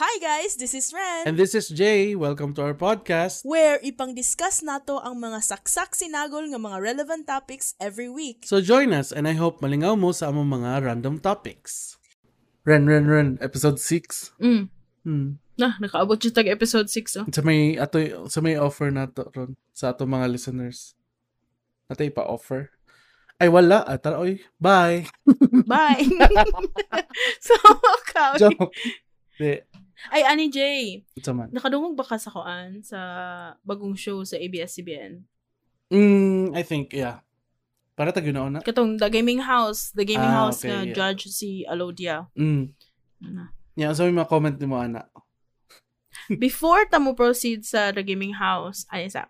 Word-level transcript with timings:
Hi 0.00 0.16
guys, 0.16 0.56
this 0.56 0.72
is 0.72 0.96
Ren. 0.96 1.28
And 1.28 1.36
this 1.36 1.52
is 1.52 1.68
Jay. 1.68 2.16
Welcome 2.16 2.56
to 2.56 2.64
our 2.64 2.72
podcast. 2.72 3.44
where 3.44 3.76
ipang-discuss 3.84 4.64
nato 4.64 4.96
ang 4.96 5.20
mga 5.20 5.44
saksak 5.44 5.92
sinagol 5.92 6.40
nga 6.48 6.56
mga 6.56 6.80
relevant 6.80 7.28
topics 7.28 7.76
every 7.76 8.08
week. 8.08 8.48
So 8.48 8.64
join 8.64 8.96
us 8.96 9.12
and 9.12 9.28
I 9.28 9.36
hope 9.36 9.60
malingaw 9.60 10.00
mo 10.00 10.16
sa 10.16 10.32
among 10.32 10.56
mga 10.56 10.88
random 10.88 11.20
topics. 11.20 12.00
Ren, 12.64 12.88
Ren, 12.88 13.04
Ren, 13.04 13.36
episode 13.44 13.76
6. 13.76 14.40
Mm. 14.40 14.72
Hmm. 15.04 15.36
Na, 15.60 15.76
nakaabot 15.76 16.16
siya 16.16 16.32
tag 16.32 16.48
episode 16.48 16.88
6 16.88 17.20
oh. 17.20 17.26
Sa 17.28 17.44
may, 17.44 17.76
ato, 17.76 18.00
sa 18.32 18.40
may 18.40 18.56
offer 18.56 18.88
na 18.88 19.04
to, 19.04 19.28
Ron, 19.36 19.52
sa 19.76 19.92
ato 19.92 20.08
mga 20.08 20.32
listeners. 20.32 20.96
Nato 21.92 22.08
ipa-offer. 22.08 22.72
Ay, 23.36 23.52
wala. 23.52 23.84
Ah, 23.84 24.00
tara, 24.00 24.16
oy. 24.16 24.40
Bye. 24.56 25.12
Bye! 25.68 26.08
so, 27.44 27.52
okay. 28.00 28.48
Joke. 28.48 28.72
Di. 29.36 29.60
Ay, 30.08 30.24
Ani 30.24 30.48
Jay, 30.48 31.04
Ito 31.12 31.36
man. 31.36 31.52
nakadungog 31.52 31.92
ba 31.92 32.08
ka 32.08 32.16
sa 32.16 32.32
koan 32.32 32.80
sa 32.80 32.98
bagong 33.60 33.92
show 33.92 34.24
sa 34.24 34.40
ABS-CBN? 34.40 35.20
Mm, 35.92 36.56
I 36.56 36.62
think, 36.64 36.96
yeah. 36.96 37.20
Para 37.92 38.08
tag 38.08 38.24
yun 38.24 38.38
na. 38.48 38.64
Katong 38.64 38.96
The 38.96 39.12
Gaming 39.12 39.44
House, 39.44 39.92
The 39.92 40.08
Gaming 40.08 40.32
Ah, 40.32 40.48
House 40.48 40.64
okay, 40.64 40.72
nga 40.72 40.78
yeah. 40.88 40.94
judge 40.96 41.28
si 41.28 41.68
Alodia. 41.68 42.32
Mm. 42.32 42.72
Ano. 43.28 43.52
Yeah, 43.76 43.92
so 43.92 44.08
may 44.08 44.16
mga 44.16 44.30
comment 44.32 44.56
ni 44.56 44.64
mo, 44.64 44.80
ana. 44.80 45.04
Before 46.40 46.88
ta 46.88 46.96
mo 46.96 47.12
proceed 47.12 47.68
sa 47.68 47.92
The 47.92 48.00
Gaming 48.00 48.40
House, 48.40 48.88
ano 48.88 49.04
sa, 49.10 49.28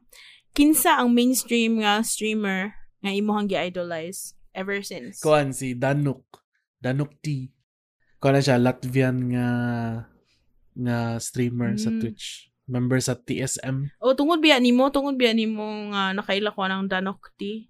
kinsa 0.54 1.02
ang 1.02 1.10
mainstream 1.10 1.82
nga 1.82 1.98
streamer 2.06 2.78
nga 3.02 3.10
imuhang 3.10 3.50
gi-idolize 3.50 4.38
ever 4.54 4.84
since? 4.86 5.18
Kuan 5.18 5.50
si 5.50 5.74
Danuk. 5.74 6.22
Danuk 6.78 7.10
T. 7.18 7.50
Kuan 8.20 8.36
na 8.36 8.44
siya, 8.44 8.60
Latvian 8.60 9.32
nga 9.32 9.46
nga 10.80 11.20
streamer 11.20 11.76
sa 11.76 11.92
Mm. 11.92 12.00
Twitch. 12.00 12.48
Member 12.64 13.02
sa 13.02 13.18
TSM. 13.18 13.90
O 13.98 14.14
tungod 14.14 14.38
biya 14.38 14.62
nimo, 14.62 14.88
tungod 14.88 15.18
biya 15.18 15.34
nimo 15.34 15.90
nga 15.90 16.14
nakaila 16.14 16.54
ko 16.54 16.62
ng 16.62 16.86
Danokti. 16.86 17.66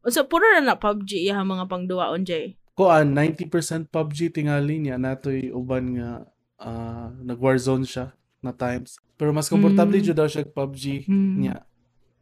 O 0.00 0.08
sa 0.08 0.22
puro 0.22 0.46
na 0.46 0.62
na 0.62 0.78
PUBG 0.78 1.26
iya 1.26 1.42
mga 1.42 1.66
pangduwaon 1.66 2.22
jay. 2.22 2.54
Kuan, 2.74 3.14
90% 3.14 3.50
PUBG 3.88 4.30
tingali 4.30 4.78
niya. 4.78 4.94
Natoy 4.94 5.50
uban 5.50 5.98
nga 5.98 6.10
ah, 6.54 7.10
nag-warzone 7.20 7.82
siya 7.82 8.14
na 8.40 8.54
times. 8.54 8.94
Pero 9.18 9.34
mas 9.34 9.50
komportable 9.50 9.98
Mm. 9.98 10.04
jud 10.06 10.16
daw 10.16 10.30
siya 10.30 10.46
PUBG 10.46 11.10
Hmm. 11.10 11.42
niya. 11.42 11.66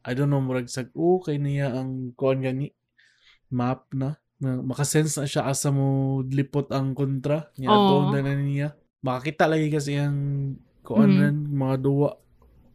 I 0.02 0.16
don't 0.16 0.26
know, 0.26 0.42
murag 0.42 0.66
sag, 0.66 0.88
oh, 0.96 1.20
kay 1.20 1.36
niya 1.36 1.70
ang 1.70 2.10
kuan 2.16 2.40
gani 2.40 2.72
map 3.52 3.86
na. 3.92 4.16
Na- 4.40 4.58
Makasense 4.58 5.14
na 5.14 5.28
siya 5.28 5.46
asa 5.46 5.70
mo 5.70 6.18
lipot 6.24 6.66
ang 6.72 6.96
kontra. 6.96 7.52
Niya, 7.54 7.70
Oo. 7.70 8.08
oh. 8.08 8.10
na 8.10 8.34
niya. 8.34 8.74
Makakita 9.02 9.50
lagi 9.50 9.66
kasi 9.66 9.98
ang 9.98 10.16
kuan 10.86 11.10
Mhm. 11.10 11.18
rin, 11.18 11.36
mga 11.52 11.76
duwa. 11.82 12.10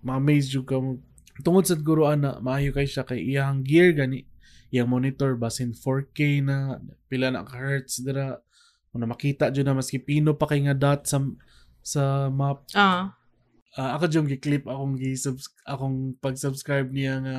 Ma-amaze 0.03 0.52
jud 0.52 0.67
ka 0.67 0.75
mo. 0.75 1.00
Tungod 1.39 1.64
sa 1.64 1.80
guro 1.80 2.03
ana, 2.08 2.36
maayo 2.44 2.75
kay 2.75 2.83
siya 2.83 3.08
kay 3.08 3.23
iyang 3.23 3.64
gear 3.64 3.95
gani. 3.95 4.28
Iyang 4.67 4.92
monitor 4.92 5.39
basin 5.39 5.72
4K 5.72 6.44
na 6.44 6.83
pila 7.08 7.31
na 7.31 7.48
hertz 7.48 8.03
dira. 8.03 8.44
Kung 8.92 9.00
na 9.03 9.08
makita 9.08 9.48
jud 9.55 9.64
na 9.64 9.75
maski 9.78 10.03
pino 10.03 10.36
pa 10.36 10.48
kay 10.52 10.67
nga 10.67 10.75
dot 10.75 11.08
sa 11.08 11.23
sa 11.80 12.28
map 12.28 12.67
Ah. 12.75 13.16
Ah, 13.78 13.94
ako 13.95 14.09
yung 14.11 14.28
gi-clip 14.28 14.66
akong 14.67 14.98
gi 14.98 15.14
akong 15.64 16.17
pag-subscribe 16.20 16.89
niya 16.92 17.22
nga 17.23 17.38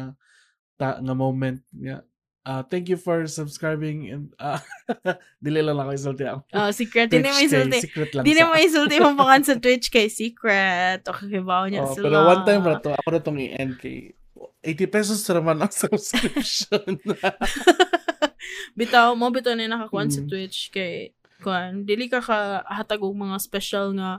ta, 0.79 0.89
nga 1.03 1.13
moment 1.13 1.59
niya. 1.75 2.01
Ah, 2.49 2.65
thank 2.65 2.89
you 2.89 2.97
for 2.97 3.29
subscribing 3.29 4.09
and 4.09 4.25
ah, 4.39 4.57
dili 5.45 5.61
lang 5.61 5.77
ako 5.77 5.93
isulti 5.93 6.25
ako. 6.25 6.41
Ah, 6.49 6.73
secret 6.73 7.13
hindi 7.13 7.29
mo 7.29 7.37
isulti. 7.39 7.79
secret 7.79 8.11
lang 8.11 8.25
Di 8.25 8.33
sa. 8.33 8.39
na 8.39 8.45
mo 8.47 8.55
isulti 8.57 8.97
mo 8.97 9.13
pangan 9.13 9.43
sa 9.45 9.55
Twitch 9.63 9.89
kay 9.89 10.09
secret. 10.09 11.05
O 11.05 11.13
kakibaw 11.13 11.69
niya 11.69 11.85
Oh, 11.85 11.93
sila. 11.93 12.05
pero 12.09 12.17
one 12.27 12.43
time 12.43 12.63
na 12.63 12.81
to, 12.81 12.91
ako 12.95 13.09
na 13.11 13.21
tong 13.21 13.37
i-end 13.37 13.77
kay 13.77 14.17
80 14.65 14.89
pesos 14.89 15.21
naman 15.29 15.61
ang 15.61 15.69
subscription. 15.85 16.97
bitaw 18.73 19.13
mo 19.13 19.29
bitaw 19.29 19.53
na 19.53 19.69
nakakuan 19.69 20.09
sa 20.09 20.21
Mm. 20.21 20.29
Twitch 20.29 20.71
kay 20.71 21.13
kuan 21.39 21.85
dili 21.85 22.09
ka 22.09 22.19
ka 22.19 22.65
hatag 22.65 22.99
og 22.99 23.15
mga 23.15 23.37
special 23.39 23.93
nga 23.93 24.19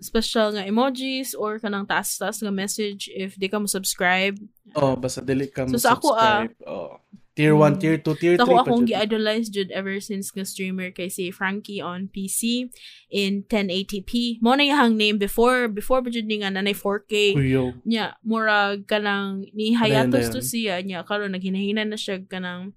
special 0.00 0.56
nga 0.56 0.64
emojis 0.64 1.36
or 1.36 1.60
kanang 1.60 1.84
taas-taas 1.84 2.40
nga 2.40 2.52
message 2.52 3.06
if 3.12 3.36
di 3.36 3.46
ka 3.46 3.60
mo 3.60 3.68
subscribe. 3.68 4.36
oh, 4.74 4.96
basta 4.96 5.20
dili 5.20 5.46
ka 5.46 5.68
mo 5.68 5.76
So, 5.76 5.84
sa 5.84 5.96
ako, 5.96 6.16
subscribe. 6.16 6.52
oh. 6.66 6.98
Tier 7.38 7.54
1, 7.54 7.62
mm, 7.62 7.80
tier 7.80 7.96
2, 7.96 8.20
tier 8.20 8.34
3 8.36 8.42
Ako 8.42 8.52
pa 8.52 8.62
akong 8.66 8.84
gi-idolize 8.90 9.48
jud 9.48 9.70
ever 9.70 10.02
since 10.02 10.34
nga 10.34 10.42
streamer 10.42 10.90
kay 10.90 11.06
si 11.06 11.30
Frankie 11.30 11.78
on 11.78 12.10
PC 12.10 12.68
in 13.06 13.46
1080p. 13.46 14.42
Mo 14.42 14.58
na 14.58 14.66
iyang 14.66 14.98
name 14.98 15.14
before 15.14 15.70
before 15.70 16.02
pa 16.02 16.10
jud 16.10 16.26
ni 16.26 16.42
nga 16.42 16.50
nanay 16.50 16.74
4K. 16.74 17.38
Kuyo. 17.38 17.78
Nya 17.86 18.18
murag 18.26 18.90
kanang 18.90 19.46
ni 19.54 19.78
hiatus 19.78 20.26
Dayon, 20.26 20.34
to 20.34 20.40
siya 20.42 20.82
nya 20.82 21.06
karon 21.06 21.30
naghinahinan 21.30 21.94
na 21.94 21.96
siya 21.96 22.18
kanang 22.26 22.74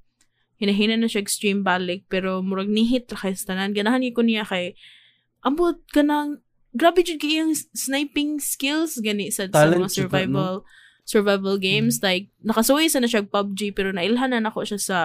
hinahinan 0.62 1.02
na 1.02 1.10
siya 1.10 1.26
stream 1.26 1.66
balik 1.66 2.06
pero 2.08 2.40
murag 2.46 2.70
nihit 2.70 3.10
ra 3.10 3.18
kay 3.26 3.34
tanan 3.36 3.74
ganahan 3.74 4.06
ko 4.14 4.22
niya 4.22 4.46
kay 4.46 4.78
ambot 5.44 5.82
kanang 5.92 6.43
grabe 6.74 7.06
jud 7.06 7.22
kay 7.22 7.38
iyang 7.38 7.54
sniping 7.54 8.42
skills 8.42 8.98
gani 8.98 9.30
sa, 9.30 9.46
sa 9.48 9.70
mga 9.70 9.88
jud 9.88 10.10
ka, 10.10 10.20
survival 10.26 10.54
survival 11.06 11.56
games. 11.60 12.02
Like 12.02 12.34
nakasuwi 12.42 12.90
sa 12.90 13.00
na 13.00 13.08
siya 13.08 13.24
PUBG 13.28 13.76
pero 13.78 13.94
nailhanan 13.94 14.48
ako 14.50 14.66
siya 14.68 14.80
sa 14.82 15.00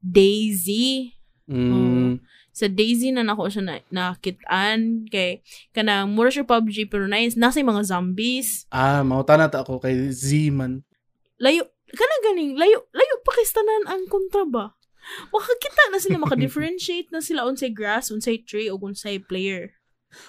Daisy. 0.00 1.16
Mm. 1.50 2.22
sa 2.50 2.66
Daisy 2.70 3.10
na 3.10 3.26
nako 3.26 3.50
siya 3.50 3.64
na 3.64 3.74
nakitaan. 3.90 5.10
Kay 5.10 5.42
kanang 5.74 6.14
mura 6.14 6.30
siya 6.30 6.46
PUBG 6.46 6.86
pero 6.86 7.10
nice 7.10 7.34
nasa 7.34 7.60
mga 7.60 7.84
zombies. 7.88 8.70
Ah, 8.70 9.02
mauta 9.02 9.34
na 9.34 9.50
ta 9.50 9.66
ako 9.66 9.82
kay 9.82 10.14
Z-man. 10.14 10.86
layo 11.40 11.64
kana 11.90 12.16
ganing 12.20 12.52
layo 12.52 12.84
layo 12.92 13.14
pakistanan 13.24 13.88
ang 13.88 14.04
kontra 14.06 14.44
ba? 14.44 14.76
Makakita 15.32 15.88
na 15.88 15.98
sila 15.98 16.20
maka-differentiate 16.28 17.08
na 17.08 17.24
sila 17.24 17.48
unsay 17.48 17.72
grass 17.72 18.12
unsay 18.12 18.44
tree 18.44 18.68
o 18.68 18.76
unsay 18.76 19.16
player 19.16 19.79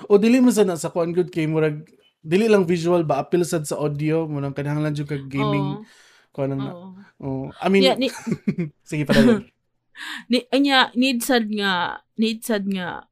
O 0.05 0.17
dili 0.17 0.37
mo 0.37 0.49
sana 0.49 0.77
sa 0.77 0.89
kuan 0.89 1.09
good 1.11 1.29
kay 1.29 1.45
murag 1.45 1.85
dili 2.21 2.45
lang 2.45 2.69
visual 2.69 3.01
ba 3.01 3.17
appeal 3.17 3.41
sad 3.41 3.65
sa 3.65 3.81
audio 3.81 4.29
mo 4.29 4.37
nang 4.37 4.53
kanahanglan 4.53 4.93
jud 4.93 5.09
kag 5.09 5.25
gaming 5.25 5.81
Oo, 5.81 5.85
kuan 6.29 6.53
na. 6.53 6.69
oo. 6.69 6.87
Oh, 7.21 7.45
I 7.57 7.69
mean 7.69 7.85
Yeah, 7.85 7.97
ni, 7.97 8.09
sige 8.89 9.05
pa 9.05 9.13
dali. 9.13 9.45
ni 10.31 10.45
anya 10.49 10.89
need 10.93 11.21
sad 11.21 11.49
nga 11.49 12.01
need 12.17 12.41
sad 12.41 12.65
nga 12.65 13.05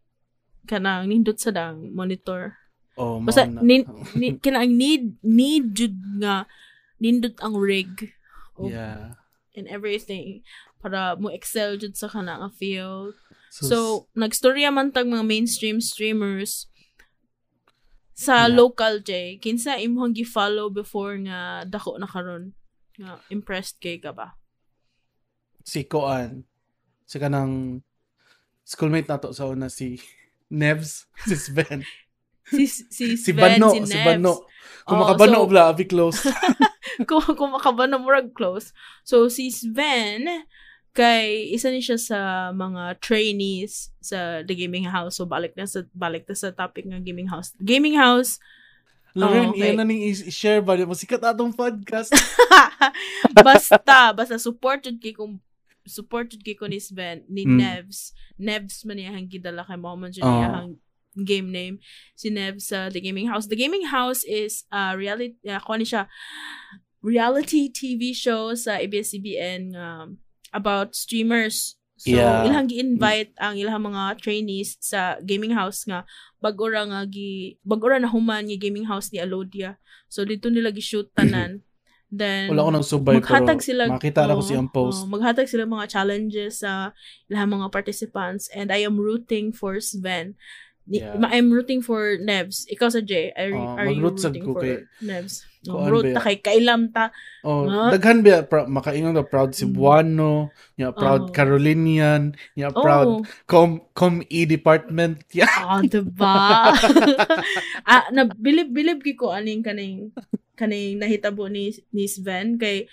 kanang 0.65 1.09
nindot 1.09 1.37
sad 1.37 1.57
ang 1.57 1.89
monitor 1.93 2.57
Oh, 2.99 3.17
basta 3.23 3.47
ni, 3.47 3.81
ni 4.19 4.27
kanang 4.37 4.75
need 4.75 5.17
need 5.21 5.73
jud 5.73 5.95
nga 6.21 6.45
nindot 6.99 7.37
ang 7.41 7.57
rig 7.57 8.13
o- 8.59 8.67
yeah. 8.67 9.17
and 9.57 9.65
everything 9.71 10.41
para 10.77 11.15
mo 11.15 11.31
excel 11.31 11.77
jud 11.77 11.95
sa 11.95 12.09
kanang 12.11 12.45
field 12.53 13.15
So, 13.49 13.61
So, 13.65 13.77
nagstorya 14.13 14.69
man 14.69 14.93
tag 14.93 15.09
mga 15.09 15.25
mainstream 15.25 15.81
streamers 15.81 16.69
sa 18.13 18.45
Yeah. 18.45 18.55
local 18.55 18.99
J. 18.99 19.39
Kinsa 19.39 19.79
imong 19.79 20.13
gi-follow 20.13 20.69
before 20.69 21.15
nga 21.23 21.63
dako 21.65 21.97
na 21.97 22.05
karon 22.05 22.53
nga 22.95 23.17
impressed 23.29 23.79
kay 23.79 23.97
ka 23.97 24.11
ba? 24.11 24.35
si 25.59 25.85
Koan, 25.85 26.43
si 27.05 27.15
kanang 27.17 27.83
schoolmate 28.65 29.05
nato 29.05 29.29
sa 29.31 29.45
una 29.45 29.69
si 29.69 30.01
Nevs, 30.49 31.05
si 31.29 31.35
Sven. 31.37 31.85
Si 32.49 32.65
si 32.65 32.85
si 33.21 33.33
Sven, 33.33 33.37
Bano, 33.61 33.69
si, 33.69 33.85
si 33.85 33.93
Nebs. 33.93 34.05
Bano. 34.05 34.33
Kung 34.85 34.97
Oo, 34.97 35.03
makabano 35.05 35.45
so- 35.45 35.49
bla, 35.49 35.69
abi 35.69 35.85
close. 35.85 36.25
kung, 37.09 37.21
kung 37.37 37.53
makabano 37.53 38.01
murag 38.01 38.33
close. 38.33 38.73
So, 39.05 39.29
si 39.29 39.53
Sven, 39.53 40.25
kay 40.93 41.53
isa 41.53 41.69
ni 41.69 41.79
siya 41.79 41.97
sa 42.01 42.19
mga 42.51 42.97
trainees 42.99 43.93
sa 44.01 44.41
The 44.43 44.55
Gaming 44.55 44.89
House. 44.89 45.17
So, 45.21 45.29
balik 45.29 45.53
na 45.53 45.69
sa, 45.69 45.85
balik 45.93 46.25
na 46.25 46.35
sa 46.35 46.49
topic 46.51 46.89
ng 46.89 47.05
Gaming 47.05 47.29
House. 47.29 47.53
Gaming 47.61 47.95
House, 47.95 48.41
Lorraine, 49.17 49.49
Oh, 49.49 49.57
okay. 49.57 49.73
iyan 49.73 49.77
na 49.81 49.85
ning 49.89 50.05
i-share 50.05 50.61
ba? 50.61 50.77
Masikat 50.77 51.21
atong 51.25 51.53
podcast. 51.53 52.13
basta 53.45 54.13
basta 54.13 54.37
supported 54.37 55.01
kay 55.01 55.17
kung 55.17 55.41
supported 55.89 56.45
kay 56.45 56.53
ko 56.53 56.69
ni 56.69 56.77
Sven 56.77 57.25
ni 57.25 57.41
Mm. 57.45 57.57
Nevs 57.57 58.13
Nevs 58.37 58.85
man 58.85 59.01
iyang 59.01 59.25
gidala 59.25 59.65
kay 59.65 59.81
mo 59.81 59.97
man 59.97 60.13
Oo. 60.13 60.21
iyang 60.21 60.77
game 61.25 61.49
name 61.49 61.75
si 62.13 62.29
Nevs 62.29 62.69
sa 62.69 62.93
The 62.93 63.01
Gaming 63.01 63.25
House 63.25 63.49
The 63.49 63.57
Gaming 63.57 63.89
House 63.89 64.21
is 64.29 64.69
a 64.69 64.93
reality 64.93 65.41
uh, 65.49 65.57
siya 65.57 66.05
reality 67.01 67.73
TV 67.73 68.13
show 68.13 68.53
sa 68.53 68.77
ABS-CBN 68.77 69.73
um, 69.73 70.21
about 70.51 70.93
streamers. 70.93 71.75
So 71.99 72.15
Yeah. 72.15 72.47
ilang 72.47 72.71
gi-invite 72.71 73.35
ang 73.35 73.59
ilang 73.59 73.91
mga 73.91 74.23
trainees 74.23 74.79
sa 74.79 75.19
gaming 75.19 75.51
house 75.51 75.83
nga 75.83 76.07
bago 76.39 76.71
ra 76.71 76.87
nga 76.87 77.03
gi 77.03 77.59
bago 77.59 77.91
ra 77.91 77.99
na 77.99 78.07
human 78.07 78.47
nga 78.47 78.55
gaming 78.55 78.87
house 78.87 79.11
ni 79.11 79.19
Alodia. 79.19 79.75
So 80.07 80.23
dito 80.23 80.47
nila 80.47 80.71
gi-shoot 80.71 81.11
tanan. 81.17 81.59
Then 82.09 82.49
Wala 82.49 82.65
ko 82.65 82.71
nang 82.73 82.87
subay 82.87 83.21
pero 83.21 83.27
maghatag 83.29 83.61
sila 83.61 83.85
makita 83.85 84.25
na 84.25 84.33
ko 84.33 84.41
oo, 84.41 84.47
siyang 84.47 84.69
post. 84.71 85.05
oo, 85.05 85.11
maghatag 85.13 85.45
sila 85.45 85.67
mga 85.67 85.85
challenges 85.91 86.65
sa 86.65 86.95
ilang 87.29 87.51
mga 87.61 87.67
participants. 87.69 88.49
And 88.49 88.71
I 88.73 88.81
am 88.81 88.97
rooting 88.97 89.53
for 89.53 89.77
Sven. 89.77 90.33
Ni- 90.33 90.37
Yeah. 90.89 91.13
ma- 91.21 91.29
I'm 91.29 91.53
rooting 91.53 91.85
for 91.85 92.17
Nevs. 92.17 92.65
Ikaw 92.65 92.89
sa 92.89 93.01
J, 93.05 93.29
are, 93.37 93.53
Oh, 93.53 93.77
are 93.77 93.87
you 93.93 94.01
rooting 94.01 94.41
ko 94.41 94.57
for 94.57 94.61
kay- 94.65 94.83
Nevs? 95.05 95.45
Kuan 95.59 95.85
Oh, 95.85 95.91
root 95.91 96.15
ta 96.15 96.23
kay 96.23 96.39
kailam 96.39 96.87
ta. 96.89 97.11
Oh, 97.43 97.67
Nga. 97.67 97.99
daghan 97.99 98.17
ba 98.23 98.41
pra, 98.47 98.63
makaingon 98.63 99.11
ka 99.13 99.27
proud 99.27 99.51
Cebuano, 99.51 100.49
nya 100.79 100.95
proud 100.95 101.29
Oh. 101.29 101.33
Carolinian, 101.35 102.31
proud 102.71 103.07
Oh, 103.07 103.19
com 103.43 103.83
com 103.91 104.23
e 104.31 104.47
department. 104.47 105.19
Yeah. 105.35 105.51
ah, 105.51 105.83
diba? 105.83 106.73
ah, 107.91 108.07
na 108.15 108.25
bilib 108.39 108.71
bilib 108.71 109.03
ko 109.19 109.35
aning 109.35 109.59
kaning 109.61 110.15
kaning 110.55 110.95
nahitabo 110.97 111.51
ni 111.51 111.75
ni 111.91 112.07
Sven 112.07 112.55
kay 112.55 112.87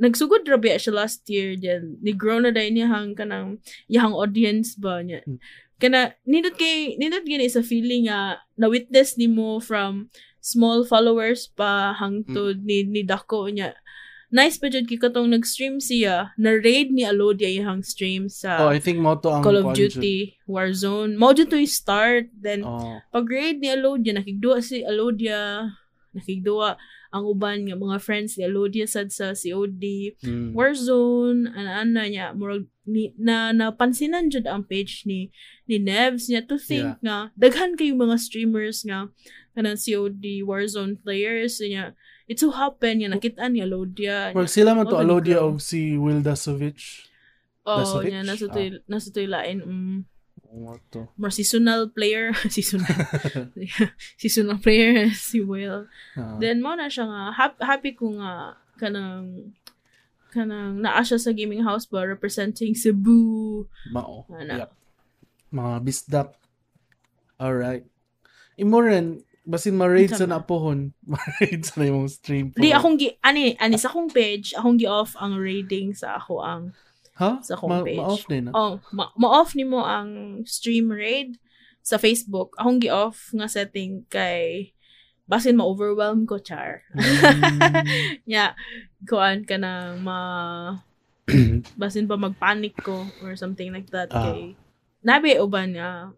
nagsugod 0.00 0.44
ra 0.48 0.60
siya 0.60 0.92
last 0.92 1.24
year 1.28 1.56
diyan. 1.56 2.04
Ni 2.04 2.12
grow 2.12 2.36
na 2.40 2.52
dai 2.52 2.68
niya 2.68 2.88
hang 2.88 3.16
kanang 3.16 3.60
yahang 3.88 4.12
audience 4.12 4.76
ba 4.76 5.00
niya. 5.00 5.24
Hmm. 5.24 5.40
Kana 5.80 6.12
nindot 6.28 6.54
kay 6.54 6.94
nindot 7.00 7.24
gini 7.24 7.48
sa 7.48 7.64
feeling 7.64 8.06
nga 8.06 8.38
na 8.54 8.68
witness 8.68 9.16
nimo 9.16 9.58
from 9.58 10.12
small 10.44 10.84
followers 10.84 11.48
pa 11.48 11.96
hangtod 11.96 12.60
ni 12.64 12.84
ni 12.84 13.00
dako 13.00 13.48
niya. 13.48 13.72
Nice 14.30 14.62
pa 14.62 14.70
jud 14.70 14.86
kay 14.86 14.94
katong 14.94 15.26
nag-stream 15.26 15.82
siya 15.82 16.30
na 16.38 16.54
raid 16.54 16.94
ni 16.94 17.02
Alodia 17.02 17.50
iyang 17.50 17.82
stream 17.82 18.30
sa 18.30 18.62
Oh, 18.62 18.70
I 18.70 18.78
think 18.78 19.02
mo 19.02 19.18
to 19.18 19.26
ang 19.26 19.42
Call 19.42 19.58
of. 19.58 19.74
Duty 19.74 20.38
Warzone. 20.46 21.18
Mao 21.18 21.34
jud 21.34 21.50
to 21.50 21.58
start 21.66 22.30
then 22.30 22.62
Oh. 22.62 23.02
pag 23.10 23.26
raid 23.26 23.58
ni 23.58 23.74
Alodia, 23.74 24.14
nakigduwa 24.14 24.62
si 24.62 24.86
Alodia, 24.86 25.66
nakigduwa 26.14 26.78
ang 27.10 27.26
uban 27.26 27.66
nga 27.66 27.74
mga 27.74 27.98
friends 27.98 28.38
ni 28.38 28.46
Alodia 28.46 28.86
sad 28.86 29.10
sa 29.10 29.34
COD, 29.34 30.14
Mm. 30.22 30.54
Warzone, 30.54 31.50
ana-ana 31.50 32.06
niya, 32.06 32.26
murag 32.32 32.70
ni, 32.86 33.10
na 33.18 33.50
napansinan 33.50 34.30
jud 34.30 34.46
ang 34.46 34.66
page 34.66 35.06
ni 35.06 35.30
ni 35.66 35.78
Nevs 35.78 36.26
niya 36.26 36.42
to 36.46 36.58
think 36.58 36.98
nga 37.02 37.30
daghan 37.38 37.78
kayo 37.78 37.94
mga 37.94 38.18
streamers 38.18 38.82
nga 38.82 39.10
kanang 39.54 39.78
COD 39.78 40.42
Warzone 40.42 40.98
players 41.02 41.58
niya. 41.58 41.94
It 42.30 42.38
so 42.38 42.54
happen 42.54 43.02
nga 43.02 43.10
nakita 43.10 43.46
ni 43.50 43.58
Alodia. 43.62 44.30
Pag 44.30 44.46
sila 44.46 44.74
man 44.74 44.86
to 44.86 44.94
grow. 44.94 45.50
og 45.50 45.58
si 45.58 45.98
Will 45.98 46.22
Dasovich. 46.22 47.10
Oh, 47.66 47.82
Dasovich? 47.82 48.10
niya 48.14 48.22
nasa 48.22 48.46
toy 48.46 48.78
nasa 48.86 49.10
toy 49.10 49.26
lain. 49.26 49.58
Mm. 49.66 49.98
Mo 50.50 50.74
to. 50.90 51.06
more 51.14 51.30
seasonal 51.30 51.86
player 51.88 52.34
seasonal 52.50 52.90
seasonal 54.20 54.58
player 54.58 55.06
si 55.14 55.38
Will 55.38 55.86
Ah. 56.18 56.34
then 56.36 56.58
mo 56.58 56.74
na 56.74 56.90
siya 56.90 57.06
nga 57.06 57.22
hap- 57.32 57.62
happy 57.62 57.94
ko 57.94 58.18
nga 58.18 58.58
kanang 58.74 59.54
kanang 60.28 60.78
naa 60.78 61.00
siya 61.00 61.18
sa 61.18 61.30
gaming 61.30 61.62
house 61.62 61.86
ba 61.86 62.02
representing 62.02 62.74
Cebu 62.74 63.66
Mao. 63.88 64.26
Ano? 64.28 64.62
Yep. 64.62 64.70
Mga 65.50 65.74
bisdak. 65.82 66.28
Alright. 67.34 67.82
Imo 68.54 68.78
rin, 68.78 69.18
basin 69.42 69.74
ma-raid 69.74 70.12
sa 70.12 70.26
napohon, 70.26 70.92
ma-raid 71.02 71.64
sa 71.64 71.80
na 71.80 71.90
yung 71.90 72.06
stream. 72.06 72.54
di 72.54 72.70
akong 72.70 72.94
gi 72.94 73.18
ani 73.20 73.56
ani 73.56 73.74
sa 73.74 73.88
akong 73.88 74.06
page 74.06 74.52
akong 74.52 74.76
gi 74.76 74.86
off 74.86 75.16
ang 75.16 75.34
rating 75.34 75.90
sa 75.92 76.14
ako 76.14 76.38
ang 76.40 76.62
ha? 77.20 77.36
sa 77.44 77.54
akong 77.54 77.70
Ma-. 77.70 77.84
Ma-off 77.84 78.24
din 78.24 78.48
na? 78.48 78.52
oh 78.52 78.80
ma- 78.90 79.12
ma-off 79.14 79.52
nimo 79.52 79.84
ang 79.84 80.40
stream 80.48 80.88
raid 80.88 81.36
sa 81.84 81.96
Facebook 81.96 82.56
akong 82.56 82.80
gi 82.80 82.88
off 82.88 83.28
nga 83.30 83.44
setting 83.46 84.08
kay 84.08 84.72
basin 85.24 85.54
ma-overwhelm 85.54 86.24
ko 86.24 86.40
char 86.40 86.82
Mm. 86.90 87.60
yeah 88.34 88.56
kuan 89.04 89.44
ka 89.44 89.54
na 89.54 89.94
ma 89.94 90.18
basin 91.78 92.04
pa 92.04 92.18
magpanic 92.18 92.74
ko 92.76 93.06
or 93.22 93.36
something 93.36 93.70
like 93.70 93.86
that 93.88 94.10
Ah. 94.10 94.32
kay 94.34 94.56
nabi 95.00 95.38
uban 95.38 95.76
nga 95.76 96.10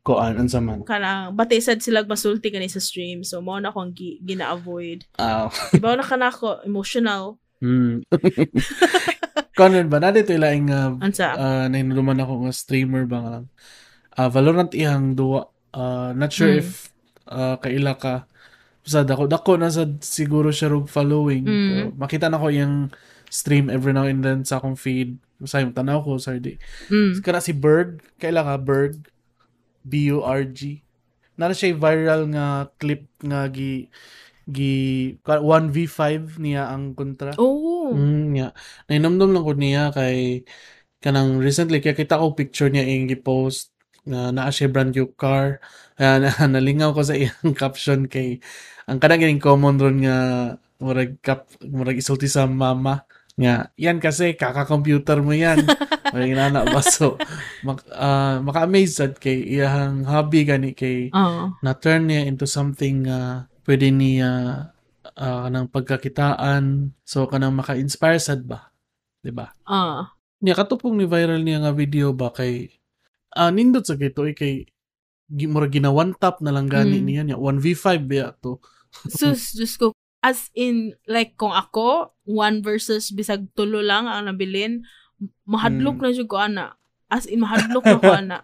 Kuan, 0.00 0.32
unsa 0.40 0.64
man. 0.64 0.80
kana 0.88 1.28
batisad 1.28 1.76
sila 1.84 2.00
masulti 2.04 2.48
kani 2.48 2.72
sa 2.72 2.80
stream 2.80 3.20
so 3.20 3.44
mo 3.44 3.60
na 3.60 3.68
akong 3.68 3.92
gi, 3.92 4.16
gina-avoid 4.22 5.04
Ah. 5.18 5.50
ibaw 5.72 5.92
na 5.92 6.04
kana 6.06 6.30
ko 6.30 6.62
emotional 6.62 7.36
Mm. 7.60 8.00
Kanon 9.60 9.86
ba? 9.86 10.00
Nadi 10.00 10.24
ito 10.24 10.32
ilaing 10.32 10.66
nga 10.66 10.80
ansa 10.98 11.36
uh, 11.36 11.66
nahinuduman 11.68 12.16
ako 12.16 12.48
nga 12.48 12.52
streamer 12.52 13.04
ba 13.04 13.18
nga. 13.20 13.36
Ah, 14.16 14.32
Valorant 14.32 14.72
ihang 14.72 15.12
duwa. 15.12 15.52
Ah, 15.70 16.16
not 16.16 16.32
sure 16.32 16.48
Mm. 16.50 16.60
if 16.60 16.88
ah, 17.28 17.60
kaila 17.60 17.94
ka. 17.94 18.24
Sa 18.82 19.04
dako 19.04 19.28
dako 19.28 19.60
na 19.60 19.68
sa 19.68 19.84
siguro 20.00 20.48
siya 20.48 20.72
rog 20.72 20.88
following. 20.88 21.44
Mm. 21.44 21.68
Pero 21.68 21.84
makita 21.94 22.26
na 22.26 22.40
ko 22.40 22.48
yung 22.48 22.88
stream 23.28 23.68
every 23.68 23.92
now 23.92 24.08
and 24.08 24.24
then 24.24 24.40
sa 24.42 24.56
akong 24.56 24.74
feed. 24.74 25.20
Sa 25.44 25.60
yung 25.60 25.72
tanaw 25.72 26.00
ko, 26.00 26.16
sorry. 26.16 26.56
mm. 26.88 27.20
Kana 27.20 27.38
si 27.38 27.52
Berg, 27.52 28.00
kaila 28.16 28.40
ka 28.42 28.56
Berg 28.56 28.96
B-U-R-G. 29.84 30.80
Nara 31.36 31.52
siya 31.52 31.72
yung 31.72 31.80
viral 31.80 32.22
nga 32.28 32.46
clip 32.76 33.08
nga 33.20 33.48
gi 33.48 33.88
gi 34.50 34.74
1v5 35.22 36.02
niya 36.36 36.68
ang 36.68 36.92
kontra. 36.92 37.32
oh 37.38 37.69
Mm, 37.94 38.26
yeah. 38.36 38.52
Nainomdom 38.88 39.30
lang 39.34 39.44
ko 39.46 39.52
niya 39.54 39.90
kay 39.94 40.46
kanang 41.00 41.40
recently 41.40 41.80
kaya 41.80 41.96
kita 41.96 42.20
ko 42.20 42.36
picture 42.36 42.68
niya 42.68 42.84
yung 42.84 43.08
gi-post 43.08 43.72
na 44.04 44.32
naa 44.32 44.52
siya 44.52 44.68
brand 44.72 44.92
new 44.92 45.08
car. 45.16 45.60
Kaya 45.96 46.22
na, 46.22 46.30
nalingaw 46.56 46.92
ko 46.96 47.02
sa 47.04 47.16
iyang 47.16 47.52
caption 47.60 48.06
kay 48.06 48.40
ang 48.88 48.98
kanang 49.00 49.22
gining 49.22 49.42
common 49.42 49.76
ron 49.80 49.98
nga 50.02 50.16
murag 50.80 51.20
kap 51.20 51.46
murag 51.64 52.00
isulti 52.00 52.26
sa 52.26 52.48
mama 52.48 53.04
nga 53.36 53.72
yan 53.76 54.00
kasi 54.02 54.36
kaka-computer 54.36 55.20
mo 55.24 55.32
yan. 55.32 55.64
Murag 56.10 56.34
inana 56.34 56.66
ba 56.66 56.82
so 56.82 57.14
mak, 57.62 57.86
ah, 57.94 58.42
maka-amaze 58.42 58.98
sad 58.98 59.14
kay 59.22 59.46
iyang 59.46 60.02
hobby 60.02 60.42
gani 60.42 60.74
kay 60.74 61.06
oh 61.14 61.54
na-turn 61.62 62.10
niya 62.10 62.26
into 62.26 62.50
something 62.50 63.06
uh, 63.06 63.46
pwede 63.62 63.94
niya 63.94 64.30
uh, 65.16 65.46
kanang 65.46 65.68
pagkakitaan. 65.68 66.92
So, 67.02 67.26
kanang 67.26 67.56
maka-inspire 67.56 68.18
sad 68.18 68.44
ba? 68.44 68.72
'Di 69.20 69.30
ba? 69.30 69.52
ah 69.64 70.12
Niya 70.40 70.56
katupong 70.56 70.96
ni 70.96 71.04
viral 71.04 71.44
niya 71.44 71.60
nga 71.60 71.72
video 71.72 72.12
ba 72.12 72.32
kay 72.32 72.72
ah 73.30 73.52
nindot 73.52 73.84
sa 73.84 73.94
kito 73.94 74.24
eh, 74.24 74.32
kay 74.32 74.64
mura 75.46 75.68
gina 75.68 75.92
one 75.92 76.16
tap 76.16 76.40
na 76.40 76.50
lang 76.50 76.66
gani 76.66 76.98
Mm. 76.98 77.04
niya 77.04 77.22
niya 77.22 77.36
1v5 77.36 77.86
ba 78.02 78.32
to. 78.34 78.56
sus 79.20 79.52
just 79.52 79.76
ko 79.76 79.92
as 80.20 80.48
in 80.52 80.96
like 81.04 81.36
kung 81.36 81.52
ako 81.52 82.16
one 82.24 82.60
versus 82.60 83.08
bisag 83.08 83.46
tulo 83.54 83.78
lang 83.78 84.04
ang 84.04 84.26
nabilin 84.26 84.82
mahadlok 85.44 85.96
Mm. 85.96 86.02
na 86.02 86.10
jud 86.10 86.26
ko 86.26 86.36
ana 86.36 86.66
as 87.06 87.24
in 87.24 87.40
mahadlok 87.40 87.84
na 87.84 87.96
ko 87.96 88.10
ana 88.24 88.38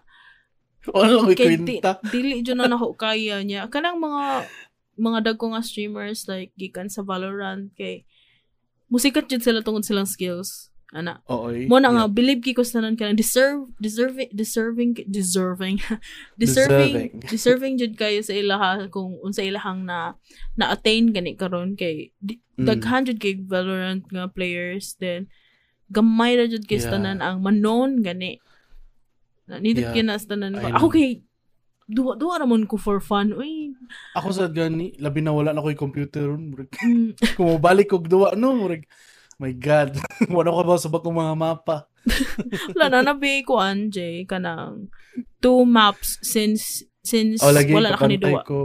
Wala 0.87 1.19
ko 1.19 1.35
Kay 1.35 1.59
di, 1.59 1.83
dili 2.07 2.39
dyan 2.39 2.63
na 2.63 2.71
nako 2.71 2.95
kaya 2.95 3.43
niya. 3.43 3.67
Kanang 3.67 3.99
mga 3.99 4.47
mga 4.97 5.19
dagko 5.23 5.53
nga 5.53 5.61
streamers 5.61 6.25
like 6.25 6.51
gikan 6.53 6.89
sa 6.89 7.01
Valorant 7.01 7.69
kay 7.73 8.03
musikat 8.87 9.27
jud 9.27 9.41
sila 9.41 9.61
tungod 9.61 9.83
silang 9.83 10.07
skills. 10.07 10.69
Ana. 10.87 11.19
Oo. 11.27 11.51
eh. 11.51 11.67
Mo 11.67 11.83
na 11.83 11.91
nga 11.91 12.07
believe 12.07 12.39
ki 12.39 12.55
ko 12.55 12.63
sa 12.63 12.79
tanan 12.79 12.95
kanang 12.95 13.19
deserve 13.19 13.67
deserving 13.75 14.31
deserving 14.31 14.95
deserving 15.11 15.77
deserving 16.39 17.11
deserving 17.33 17.73
jud 17.75 17.93
kayo 17.93 18.23
sa 18.23 18.31
ilaha 18.31 18.87
kung 18.87 19.19
unsa 19.19 19.43
ilahang 19.43 19.83
na 19.83 20.15
na 20.55 20.71
attain 20.71 21.11
gani 21.11 21.35
karon 21.35 21.75
kay 21.75 22.11
Mm. 22.57 22.65
daghan 22.65 23.05
jud 23.05 23.19
kay 23.21 23.37
Valorant 23.37 24.01
nga 24.09 24.25
players 24.25 24.97
then 24.97 25.29
gamay 25.93 26.33
ra 26.33 26.49
jud 26.49 26.65
kay 26.65 26.81
Yeah. 26.81 26.89
tanan 26.89 27.21
ang 27.21 27.43
manon 27.45 28.01
gani 28.01 28.41
na 29.45 29.61
nidot 29.61 29.85
Yeah. 29.85 29.93
kay 29.93 30.01
na 30.01 30.17
sa 30.17 30.33
tanan 30.33 30.57
I 30.57 30.71
ako 30.73 30.89
kay 30.89 31.21
duwa 31.87 32.19
duwa 32.19 32.43
ramon 32.43 32.67
ko 32.67 32.75
for 32.75 32.99
fun 32.99 33.31
uy 33.31 33.71
Ako 34.19 34.35
sa 34.35 34.51
gani, 34.51 34.91
labi 34.99 35.23
na 35.23 35.31
wala 35.31 35.55
na 35.55 35.63
ko 35.63 35.71
yung 35.71 35.79
computer 35.87 36.27
ron. 36.27 36.51
Murag, 36.51 36.67
mm, 36.75 37.15
kung 37.39 37.55
mabalik 37.55 37.87
kog 37.87 38.11
duwa 38.11 38.35
no, 38.35 38.53
murag 38.53 38.83
my 39.39 39.55
god. 39.55 39.95
wala 40.33 40.51
ko 40.51 40.61
ba 40.67 40.75
sa 40.75 40.91
bakong 40.91 41.15
mga 41.15 41.35
mapa. 41.39 41.87
wala 42.75 42.85
na 42.91 43.15
nabi 43.15 43.43
ko 43.47 43.59
anjay 43.59 44.27
kanang 44.27 44.91
two 45.39 45.63
maps 45.63 46.19
since 46.23 46.83
since 47.03 47.39
O 47.39 47.51
lagi 47.55 47.71
wala 47.71 47.95
na 47.95 47.99
kani 47.99 48.19
kapantay 48.19 48.35
duwa 48.35 48.43
ko. 48.43 48.59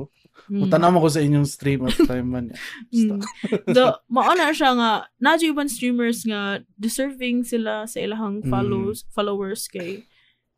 Mm. 0.50 0.68
Naman 0.68 1.00
ko 1.00 1.08
sa 1.08 1.22
inyong 1.22 1.48
stream 1.48 1.86
at 1.86 1.96
time 2.02 2.28
man. 2.28 2.46
Mm. 2.90 3.22
Do, 3.70 3.94
mauna 4.10 4.50
siya 4.50 4.74
nga, 4.74 4.92
nadyo 5.16 5.54
ibang 5.54 5.70
streamers 5.70 6.26
nga, 6.28 6.60
deserving 6.76 7.46
sila 7.46 7.86
sa 7.86 8.02
ilahang 8.02 8.42
Mm. 8.42 8.50
follows, 8.50 9.06
followers 9.14 9.70
kay, 9.70 10.04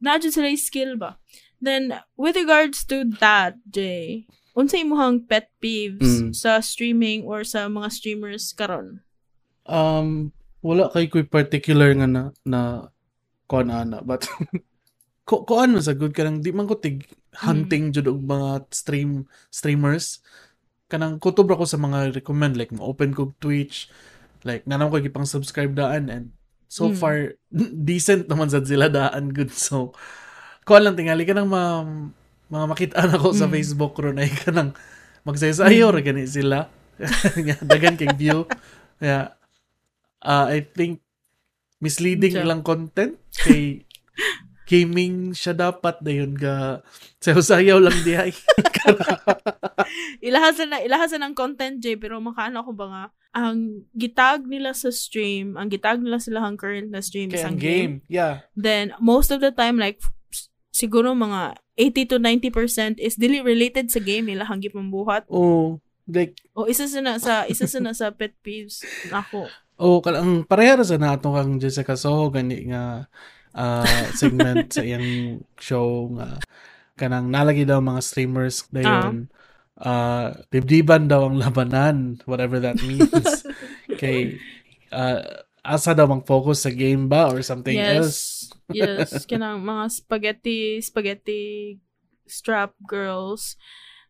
nadyo 0.03 0.33
sila 0.33 0.51
yung 0.51 0.59
skill 0.59 0.93
ba? 0.99 1.21
Then, 1.65 1.97
with 2.15 2.37
regards 2.37 2.85
to 2.93 3.09
that, 3.19 3.57
Jay, 3.65 4.29
unsa 4.53 4.77
imuhang 4.77 5.25
pet 5.25 5.49
peeves 5.59 6.21
Mm. 6.21 6.37
sa 6.37 6.61
streaming 6.61 7.25
or 7.25 7.41
sa 7.43 7.67
mga 7.67 7.89
streamers 7.91 8.53
karon? 8.53 9.01
Um, 9.65 10.31
wala 10.61 10.93
kay 10.93 11.09
ko'y 11.09 11.25
particular 11.25 11.97
nga 11.97 12.05
na, 12.05 12.23
na 12.45 12.61
kuan 13.49 13.73
ana. 13.73 14.05
But, 14.05 14.29
ko 15.29 15.41
kuan 15.49 15.73
man 15.73 15.81
sa 15.81 15.97
good 15.97 16.13
kanang 16.13 16.45
di 16.45 16.53
man 16.53 16.69
ko 16.69 16.77
tig 16.77 17.09
hunting 17.41 17.97
jud 17.97 18.05
og 18.05 18.21
mga 18.21 18.69
stream 18.69 19.25
streamers 19.49 20.21
kanang 20.93 21.17
kutob 21.17 21.49
ra 21.49 21.57
ko 21.57 21.65
sa 21.65 21.81
mga 21.81 22.13
recommend 22.13 22.61
like 22.61 22.69
ma-open 22.69 23.17
ko 23.17 23.33
Twitch 23.41 23.89
like 24.45 24.69
nanam 24.69 24.93
ko 24.93 25.01
gipang 25.01 25.25
subscribe 25.25 25.73
daan 25.73 26.13
and 26.13 26.29
so 26.69 26.93
Mm. 26.93 26.97
far 27.01 27.17
decent 27.89 28.29
naman 28.29 28.53
sad 28.53 28.69
sila 28.69 28.93
daan 28.93 29.33
good 29.33 29.49
so 29.49 29.97
kuan 30.65 30.83
lang 30.83 30.97
tingali 30.97 31.25
kanang 31.25 31.47
ma 31.47 31.85
mga 32.49 32.67
makita 32.67 32.99
na 33.05 33.17
ko 33.17 33.33
sa 33.33 33.47
Mm. 33.47 33.53
Facebook 33.53 33.95
ro 33.97 34.13
na 34.13 34.25
ka 34.25 34.53
nang 34.53 34.73
magsayaw 35.25 35.91
ra 35.91 36.01
gani 36.01 36.25
sila. 36.25 36.69
Dagan 37.71 37.97
kay 37.97 38.13
view. 38.15 38.45
Kaya 38.97 39.33
uh, 40.21 40.47
I 40.49 40.63
think 40.63 41.01
misleading 41.81 42.37
Siya. 42.37 42.45
ilang 42.45 42.63
content 42.63 43.17
kay 43.35 43.85
gaming 44.65 45.37
siya 45.37 45.53
dapat 45.53 46.01
dayon 46.01 46.33
ga 46.33 46.81
sayaw-sayaw 47.21 47.77
lang 47.85 47.99
dihay. 48.01 48.33
ilahasan 50.25 50.73
na 50.73 50.81
ilahasan 50.81 51.21
ng 51.21 51.35
content 51.37 51.81
Jay 51.81 51.97
pero 51.97 52.17
makaano 52.21 52.65
ko 52.65 52.73
ba 52.73 52.87
nga 52.89 53.05
ang 53.35 53.85
gitag 53.93 54.47
nila 54.47 54.73
sa 54.73 54.89
stream 54.89 55.57
ang 55.57 55.69
gitag 55.69 56.01
nila 56.01 56.17
sila 56.17 56.41
ang 56.41 56.57
current 56.57 56.89
na 56.89 57.05
stream 57.05 57.29
Kaya 57.29 57.45
isang 57.45 57.57
ang 57.57 57.61
game. 57.61 57.93
game. 58.01 58.09
Yeah. 58.09 58.47
then 58.57 58.97
most 58.97 59.29
of 59.29 59.45
the 59.45 59.53
time 59.53 59.77
like 59.77 60.01
siguro 60.75 61.15
mga 61.15 61.55
80 61.79 62.11
to 62.11 62.17
90% 62.19 62.99
is 62.99 63.15
dili 63.15 63.39
related 63.39 63.95
sa 63.95 64.03
game 64.03 64.27
nila 64.27 64.43
hang 64.43 64.59
gipambuhat 64.59 65.31
Oh, 65.31 65.79
like 66.11 66.35
o 66.59 66.67
isa 66.67 66.91
sa 66.91 66.99
na 66.99 67.23
sa 67.23 67.47
isa 67.47 67.71
sa 67.71 67.79
na 67.79 67.95
sa 67.95 68.11
pet 68.11 68.35
peeves 68.43 68.83
nako 69.15 69.47
Oh, 69.75 69.99
kalang 69.99 70.47
pareha 70.47 70.79
ra 70.79 70.87
sa 70.87 70.95
nato 70.95 71.35
kang 71.35 71.59
Jessica 71.59 71.99
Soho 71.99 72.31
gani 72.31 72.71
nga 72.71 73.11
ah, 73.55 74.07
segment 74.15 74.71
sa 74.71 74.87
iyang 74.87 75.43
show 75.59 76.15
nga 76.15 76.39
kanang 76.95 77.27
nalagi 77.27 77.67
daw 77.67 77.83
mga 77.83 78.03
streamers 78.07 78.71
dayon. 78.71 79.27
Ah. 79.75 80.31
Dibdiban 80.55 81.11
daw 81.11 81.27
ang 81.27 81.43
labanan 81.43 82.23
whatever 82.23 82.63
that 82.63 82.79
means. 82.87 83.11
Kay 84.01 84.39
ah, 84.95 85.43
asa 85.65 85.97
daw 85.97 86.05
mang 86.05 86.21
focus 86.21 86.63
sa 86.63 86.71
game 86.71 87.09
ba 87.09 87.33
or 87.33 87.41
something 87.41 87.75
else 87.75 88.53
yes 88.69 89.11
yes 89.17 89.25
kanang 89.25 89.65
mga 89.65 89.89
spaghetti 89.91 90.59
spaghetti 90.79 91.43
strap 92.25 92.77
girls 92.85 93.57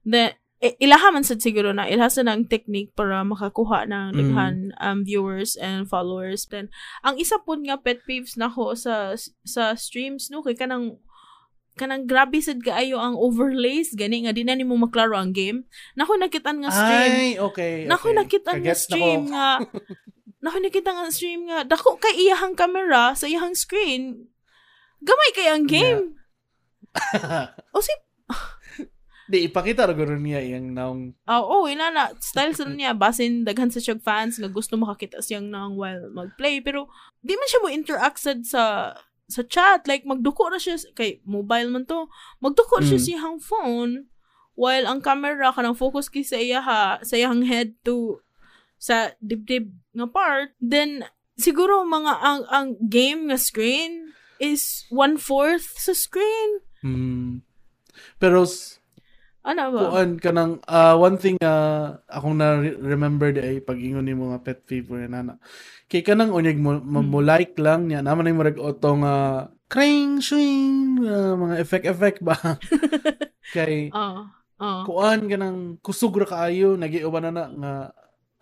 then 0.03 0.35
ilaha 0.81 1.13
man 1.13 1.23
sad 1.23 1.39
siguro 1.39 1.71
na 1.71 1.85
ilaha 1.85 2.09
sa 2.09 2.25
ng 2.25 2.49
technique 2.49 2.91
para 2.93 3.21
makakuha 3.21 3.85
ng 3.85 4.07
Mm. 4.11 4.17
daghan 4.17 4.57
um, 4.79 4.99
viewers 5.03 5.55
and 5.55 5.87
followers 5.87 6.49
then 6.49 6.73
ang 7.01 7.15
isa 7.17 7.37
pud 7.39 7.61
nga 7.63 7.77
pet 7.77 8.01
peeves 8.03 8.35
nako 8.35 8.73
sa 8.73 9.13
sa 9.45 9.77
streams 9.77 10.33
no 10.33 10.41
kay 10.41 10.57
kanang 10.57 10.97
kanang 11.75 12.07
grabe 12.07 12.39
sad 12.39 12.63
kaayo 12.63 12.97
ang 12.97 13.19
overlays 13.19 13.93
gani 13.93 14.25
nga 14.25 14.33
di 14.33 14.41
na 14.41 14.55
nimo 14.55 14.79
maklaro 14.79 15.19
ang 15.19 15.35
game 15.35 15.67
nako 15.95 16.17
nakitaan 16.17 16.63
nga 16.63 16.71
stream 16.73 17.13
ay 17.13 17.31
okay 17.37 17.75
Nako 17.85 18.09
okay. 18.09 18.17
nakita 18.17 18.51
nga 18.51 18.59
Kagets 18.63 18.87
na 18.87 18.89
ko. 18.89 18.89
stream 18.89 19.23
nga. 19.29 19.49
Nako 20.45 20.61
nakita 20.61 20.93
nga 20.93 21.09
stream 21.09 21.49
nga. 21.49 21.65
Dako 21.65 21.97
kay 21.97 22.29
iyahang 22.29 22.53
camera 22.53 23.17
sa 23.17 23.25
iyahang 23.25 23.57
screen. 23.57 24.29
Gamay 25.01 25.31
kay 25.33 25.49
ang 25.49 25.65
game. 25.65 26.21
O 27.75 27.81
si 27.81 27.91
di 29.25 29.49
ipakita 29.49 29.89
ra 29.89 29.97
guro 29.97 30.15
niya 30.15 30.45
iyang 30.45 30.77
naong 30.77 31.17
Ah, 31.25 31.41
oh, 31.41 31.65
ina 31.65 31.89
na 31.89 32.13
style 32.21 32.53
sa 32.53 32.69
niya 32.69 32.93
basin 32.93 33.41
daghan 33.43 33.73
sa 33.73 33.81
siyang 33.81 33.99
fans 33.99 34.37
nga 34.37 34.53
gusto 34.53 34.77
makakita 34.77 35.25
siyang 35.25 35.49
nang 35.49 35.81
while 35.81 36.13
magplay 36.13 36.61
pero 36.61 36.93
di 37.25 37.33
man 37.33 37.49
siya 37.49 37.65
mo 37.65 37.73
interact 37.73 38.21
sad 38.21 38.45
sa 38.45 38.93
sa 39.25 39.41
chat 39.49 39.89
like 39.89 40.05
magduko 40.05 40.53
na 40.53 40.61
siya 40.61 40.77
kay 40.93 41.25
mobile 41.25 41.73
man 41.73 41.89
to 41.89 42.05
magduko 42.37 42.85
siya 42.85 43.01
Mm. 43.01 43.03
sa 43.03 43.11
iyang 43.17 43.39
phone 43.41 43.93
while 44.55 44.85
ang 44.85 45.01
camera 45.01 45.49
kanang 45.51 45.75
focus 45.75 46.13
kay 46.13 46.21
sa 46.21 46.37
iya 46.37 46.61
ha, 46.61 47.01
sa 47.01 47.17
iyang 47.17 47.49
head 47.49 47.73
to 47.81 48.21
sa 48.79 49.15
dibdib 49.23 49.73
nga 49.95 50.07
part 50.11 50.53
then 50.61 51.05
siguro 51.35 51.83
mga 51.83 52.13
ang 52.21 52.43
ang 52.51 52.69
game 52.87 53.31
nga 53.31 53.39
screen 53.39 54.13
is 54.43 54.85
one 54.91 55.17
fourth 55.17 55.79
sa 55.79 55.95
screen. 55.95 56.61
Hmm. 56.85 57.41
pero 58.21 58.45
ano 59.45 59.63
ba? 59.77 59.81
kuan 59.93 60.17
kanang 60.17 60.57
ah, 60.69 60.97
one 60.97 61.21
thing 61.21 61.37
uh, 61.45 62.01
akong 62.09 62.37
na 62.41 62.61
remember 62.81 63.29
di 63.29 63.41
ay 63.45 63.57
pag-ingon 63.61 64.05
ni 64.09 64.17
mga 64.17 64.41
pet 64.41 64.65
peeve 64.65 64.89
ko 64.89 64.97
na 64.97 65.21
na 65.21 65.35
kay 65.85 66.01
kanang 66.01 66.33
unyag 66.33 66.57
mo, 66.57 66.81
mo, 66.81 67.05
Mm. 67.05 67.09
mo 67.13 67.19
like 67.21 67.55
lang 67.61 67.87
niya. 67.87 68.01
Naman 68.01 68.25
ay 68.25 68.35
murag 68.35 68.57
auto 68.57 68.97
nga 69.05 69.49
kring 69.69 70.25
swing 70.25 71.05
ah, 71.05 71.37
mga 71.37 71.61
effect 71.61 71.87
effect 71.89 72.19
ba? 72.25 72.37
Kay 73.55 73.93
oh 73.93 74.25
oh 74.65 74.83
kuan 74.89 75.29
kanang 75.29 75.77
kusog 75.85 76.17
ra 76.17 76.25
kaayo 76.25 76.81
nagiuban 76.81 77.29
na 77.29 77.33
na 77.33 77.45
nga 77.53 77.73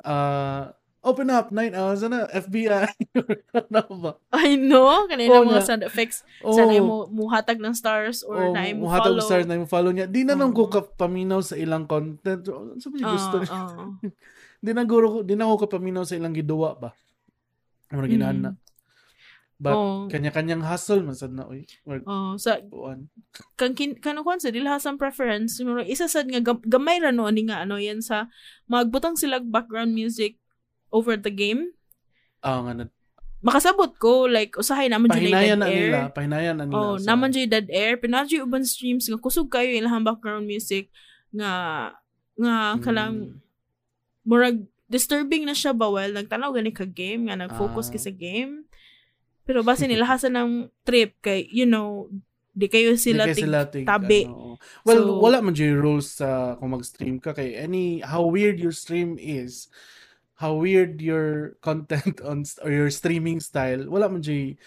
ah, 0.04 0.74
open 1.02 1.28
up 1.34 1.50
night 1.50 1.74
hours 1.74 2.06
na 2.06 2.30
FBI 2.30 2.86
ano 3.58 3.82
ba? 3.98 4.12
I 4.30 4.54
know. 4.54 4.86
Kanina 5.10 5.42
Oo 5.42 5.50
mga 5.50 5.66
sound 5.66 5.82
effects 5.82 6.22
oh, 6.46 6.54
Sana 6.54 6.78
mo 6.78 7.10
muhatag 7.10 7.58
ng 7.58 7.74
stars 7.74 8.22
or 8.22 8.50
oh, 8.50 8.54
na 8.54 8.70
mo 8.70 8.86
muhatag 8.86 9.18
follow. 9.18 9.26
stars 9.26 9.46
na 9.50 9.58
mo 9.58 9.66
follow 9.66 9.90
niya. 9.90 10.06
Di 10.06 10.22
na 10.22 10.38
lang 10.38 10.54
ko 10.54 10.70
Oo. 10.70 10.72
kapaminaw 10.72 11.42
sa 11.42 11.58
ilang 11.58 11.90
content. 11.90 12.46
Sabi 12.78 13.02
niya 13.02 13.10
gusto 13.10 13.36
niya. 13.42 13.50
oo. 13.50 13.84
di 14.64 14.70
na 14.70 14.86
guro 14.86 15.06
ko 15.10 15.18
di 15.26 15.34
na 15.34 15.50
ako 15.50 15.66
kapaminaw 15.66 16.06
sa 16.06 16.14
ilang 16.14 16.34
giduwa 16.34 16.78
ba? 16.78 16.90
Ano 17.90 18.06
ginaan 18.06 18.38
na 18.40 18.50
but 19.62 19.70
Oo. 19.72 20.10
kanya-kanyang 20.10 20.58
hustle 20.60 20.98
man 21.00 21.14
sad 21.14 21.30
na 21.30 21.46
oy 21.46 21.62
or 21.86 22.02
Oo, 22.02 22.34
sa 22.34 22.58
kuan 22.64 23.06
kan 23.54 23.72
kin 23.72 23.94
kano 23.94 24.20
kwan 24.20 24.36
sa 24.36 24.50
dilhasang 24.50 24.98
preference 24.98 25.54
siguro 25.54 25.78
isa 25.80 26.04
sad 26.04 26.26
nga 26.26 26.42
gam- 26.42 26.66
gamay 26.66 26.98
ra 26.98 27.08
no 27.08 27.24
ani 27.24 27.46
nga 27.46 27.62
ano 27.62 27.78
yan 27.78 28.02
sa 28.02 28.26
magbutang 28.66 29.14
sila 29.14 29.38
background 29.38 29.94
music 29.94 30.34
over 30.90 31.14
the 31.14 31.30
game 31.30 31.70
ah 32.40 32.58
nga 32.60 32.74
na 32.74 32.84
makasabot 33.38 33.94
ko 33.96 34.26
like 34.26 34.54
usahay 34.54 34.86
naman 34.86 35.06
jud 35.08 35.22
dead 35.24 35.54
na 35.56 35.66
air 35.66 35.86
nila 35.88 36.00
pahinayan 36.10 36.54
na 36.54 36.64
nila 36.64 36.74
oh 36.76 36.94
sa- 36.96 37.06
naman 37.08 37.30
jud 37.30 37.46
dead 37.46 37.70
air 37.70 37.94
pinadyo 37.96 38.42
uban 38.42 38.62
streams 38.62 39.06
nga 39.06 39.16
kusog 39.16 39.46
kayo 39.46 39.70
ilahang 39.70 40.02
background 40.02 40.42
music 40.44 40.90
nga 41.30 41.50
nga 42.34 42.54
kalang 42.78 43.30
Mm. 43.30 43.38
murag 44.22 44.58
disturbing 44.86 45.42
na 45.42 45.52
siya 45.52 45.72
ba 45.72 45.86
well 45.86 46.12
nagtanaw 46.12 46.50
gani 46.50 46.70
ka 46.70 46.84
game 46.84 47.26
nga 47.26 47.36
nag-focus 47.36 47.88
Ah. 47.88 47.92
ka 47.92 47.98
sa 48.00 48.12
game 48.12 48.66
pero 49.42 49.62
base 49.62 49.86
nilahasan 49.86 50.34
ng 50.38 50.50
trip 50.82 51.18
kay 51.20 51.46
you 51.48 51.64
know 51.64 52.06
di 52.52 52.68
kayo 52.68 53.00
sila, 53.00 53.24
Di 53.24 53.32
sila 53.32 53.64
tig- 53.64 53.88
tabi. 53.88 54.28
ano. 54.28 54.60
Well, 54.84 55.08
So- 55.08 55.20
wala 55.24 55.40
man 55.40 55.56
dyan 55.56 55.72
yung 55.72 55.82
rules 55.82 56.20
sa 56.20 56.52
kung 56.60 56.76
mag-stream 56.76 57.16
ka 57.16 57.32
kay 57.32 57.56
any 57.56 58.04
how 58.04 58.28
weird 58.28 58.60
your 58.60 58.76
stream 58.76 59.16
is, 59.16 59.72
how 60.36 60.52
weird 60.52 61.00
your 61.00 61.28
content 61.66 62.20
on 62.20 62.44
st- 62.44 62.60
or 62.60 62.68
your 62.68 62.92
streaming 62.92 63.40
style, 63.40 63.88
wala 63.88 64.12
man 64.12 64.20
dyan 64.20 64.60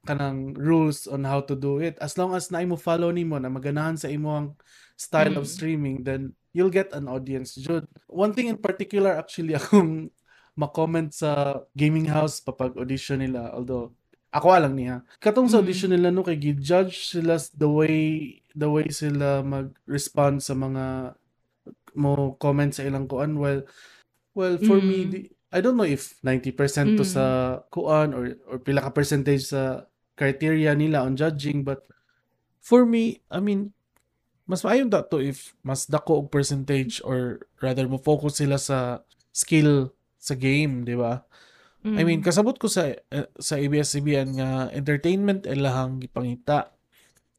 kanang 0.00 0.52
rules 0.52 1.04
on 1.04 1.24
how 1.24 1.40
to 1.40 1.56
do 1.56 1.80
it. 1.80 1.96
As 1.96 2.16
long 2.16 2.32
as 2.32 2.48
na 2.48 2.60
mo 2.62 2.76
follow 2.76 3.08
nimo 3.08 3.36
na 3.36 3.48
maganahan 3.48 3.96
sa 3.96 4.08
imo 4.08 4.32
ang 4.32 4.48
style 4.96 5.36
of 5.36 5.44
Mm. 5.44 5.52
streaming, 5.52 5.96
then 6.04 6.32
you'll 6.52 6.72
get 6.72 6.92
an 6.92 7.08
audience 7.08 7.56
jud. 7.56 7.88
One 8.04 8.32
thing 8.32 8.48
in 8.48 8.60
particular 8.60 9.12
actually 9.12 9.56
akong 9.60 10.12
ma-comment 10.52 11.12
sa 11.12 11.62
gaming 11.72 12.04
house 12.04 12.36
papag 12.36 12.76
audition 12.76 13.20
nila 13.20 13.48
although 13.50 13.96
ako 14.30 14.46
alang 14.54 14.78
niya. 14.78 15.02
Katong 15.18 15.50
sa 15.50 15.58
Mm. 15.58 15.62
audition 15.66 15.90
nila 15.90 16.08
no 16.10 16.22
kay 16.22 16.38
gi-judge 16.38 17.10
sila 17.10 17.34
the 17.54 17.66
way 17.66 17.98
the 18.54 18.66
way 18.70 18.86
sila 18.90 19.42
mag-respond 19.42 20.38
sa 20.38 20.54
mga 20.54 21.14
mo 21.98 22.38
comment 22.38 22.70
sa 22.70 22.86
ilang 22.86 23.10
kuan 23.10 23.34
well 23.34 23.66
well 24.34 24.54
for 24.62 24.78
me 24.78 25.06
Mm. 25.06 25.10
di- 25.10 25.30
I 25.50 25.58
don't 25.58 25.74
know 25.74 25.86
if 25.88 26.14
90% 26.22 26.94
to 26.94 27.02
Mm. 27.02 27.10
sa 27.10 27.24
kuan 27.74 28.14
or 28.14 28.38
or 28.46 28.62
pila 28.62 28.86
ka 28.86 28.94
percentage 28.94 29.50
sa 29.50 29.90
criteria 30.14 30.78
nila 30.78 31.02
on 31.02 31.18
judging 31.18 31.66
but 31.66 31.82
for 32.62 32.86
me 32.86 33.18
I 33.26 33.42
mean 33.42 33.74
mas 34.46 34.62
maayon 34.62 34.86
dato 34.90 35.18
if 35.18 35.58
mas 35.66 35.90
dako 35.90 36.22
og 36.22 36.30
percentage 36.30 37.02
or 37.02 37.42
rather 37.58 37.90
mo 37.90 37.98
focus 37.98 38.38
sila 38.38 38.58
sa 38.58 39.02
skill 39.30 39.90
sa 40.20 40.34
game, 40.34 40.82
di 40.84 40.94
ba? 40.98 41.22
I 41.80 42.04
mean, 42.04 42.20
Mm. 42.20 42.26
kasabot 42.28 42.60
ko 42.60 42.68
sa 42.68 42.92
eh, 42.92 43.00
sa 43.40 43.56
ABS-CBN 43.56 44.28
nga 44.36 44.48
entertainment 44.70 45.48
ay 45.48 45.56
lahang 45.56 45.96
gipangita. 45.96 46.76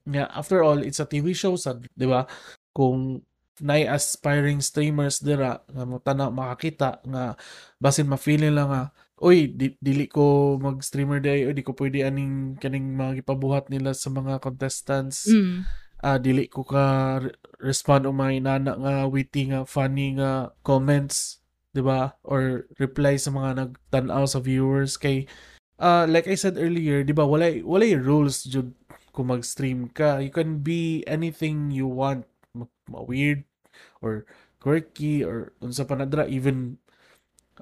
Nga 0.04 0.34
after 0.34 0.66
all, 0.66 0.82
it's 0.82 0.98
a 0.98 1.06
TV 1.06 1.30
show 1.32 1.54
sa, 1.54 1.78
'di 1.78 2.08
ba? 2.10 2.26
Kung 2.74 3.22
nay 3.62 3.86
aspiring 3.86 4.58
streamers 4.58 5.22
dira 5.22 5.62
nga 5.70 5.84
mo 5.86 6.02
tana 6.02 6.34
makakita 6.34 7.06
nga 7.06 7.38
basin 7.78 8.10
ma-feel 8.10 8.42
nila 8.42 8.64
nga 8.66 8.82
oy 9.22 9.54
di, 9.54 9.78
dili 9.78 10.10
ko 10.10 10.58
mag-streamer 10.58 11.22
day 11.22 11.46
o 11.46 11.54
di 11.54 11.62
ko 11.62 11.78
pwede 11.78 12.02
aning 12.02 12.58
kaning 12.58 12.98
mga 12.98 13.22
gipabuhat 13.22 13.70
nila 13.70 13.94
sa 13.94 14.10
mga 14.10 14.42
contestants 14.42 15.30
Mm. 15.30 15.62
ah 16.02 16.18
dili 16.18 16.50
ko 16.50 16.66
ka 16.66 16.86
re- 17.22 17.38
respond 17.62 18.10
o 18.10 18.16
mga 18.16 18.42
inana 18.42 18.74
nga 18.74 18.94
witty 19.06 19.54
nga 19.54 19.62
funny 19.62 20.18
nga 20.18 20.50
comments 20.66 21.41
'di 21.72 21.82
ba? 21.84 22.16
Or 22.24 22.68
reply 22.78 23.16
sa 23.16 23.32
mga 23.32 23.68
nagtan-aw 23.68 24.24
sa 24.28 24.40
viewers. 24.44 25.00
Kay 25.00 25.28
ah 25.82 26.06
like 26.06 26.30
I 26.30 26.38
said 26.38 26.60
earlier 26.62 27.02
'di 27.02 27.16
ba 27.16 27.26
wala 27.26 27.50
wala 27.66 27.88
rules 27.98 28.46
jud 28.46 28.76
kung 29.12 29.32
mag-stream 29.32 29.92
ka. 29.92 30.24
You 30.24 30.32
can 30.32 30.64
be 30.64 31.04
anything 31.08 31.72
you 31.72 31.88
want. 31.88 32.28
Ma- 32.52 32.68
weird 33.08 33.48
or 34.04 34.28
quirky 34.60 35.24
or 35.24 35.56
unsa 35.64 35.88
pa 35.88 35.96
nadra 35.96 36.28
even 36.28 36.76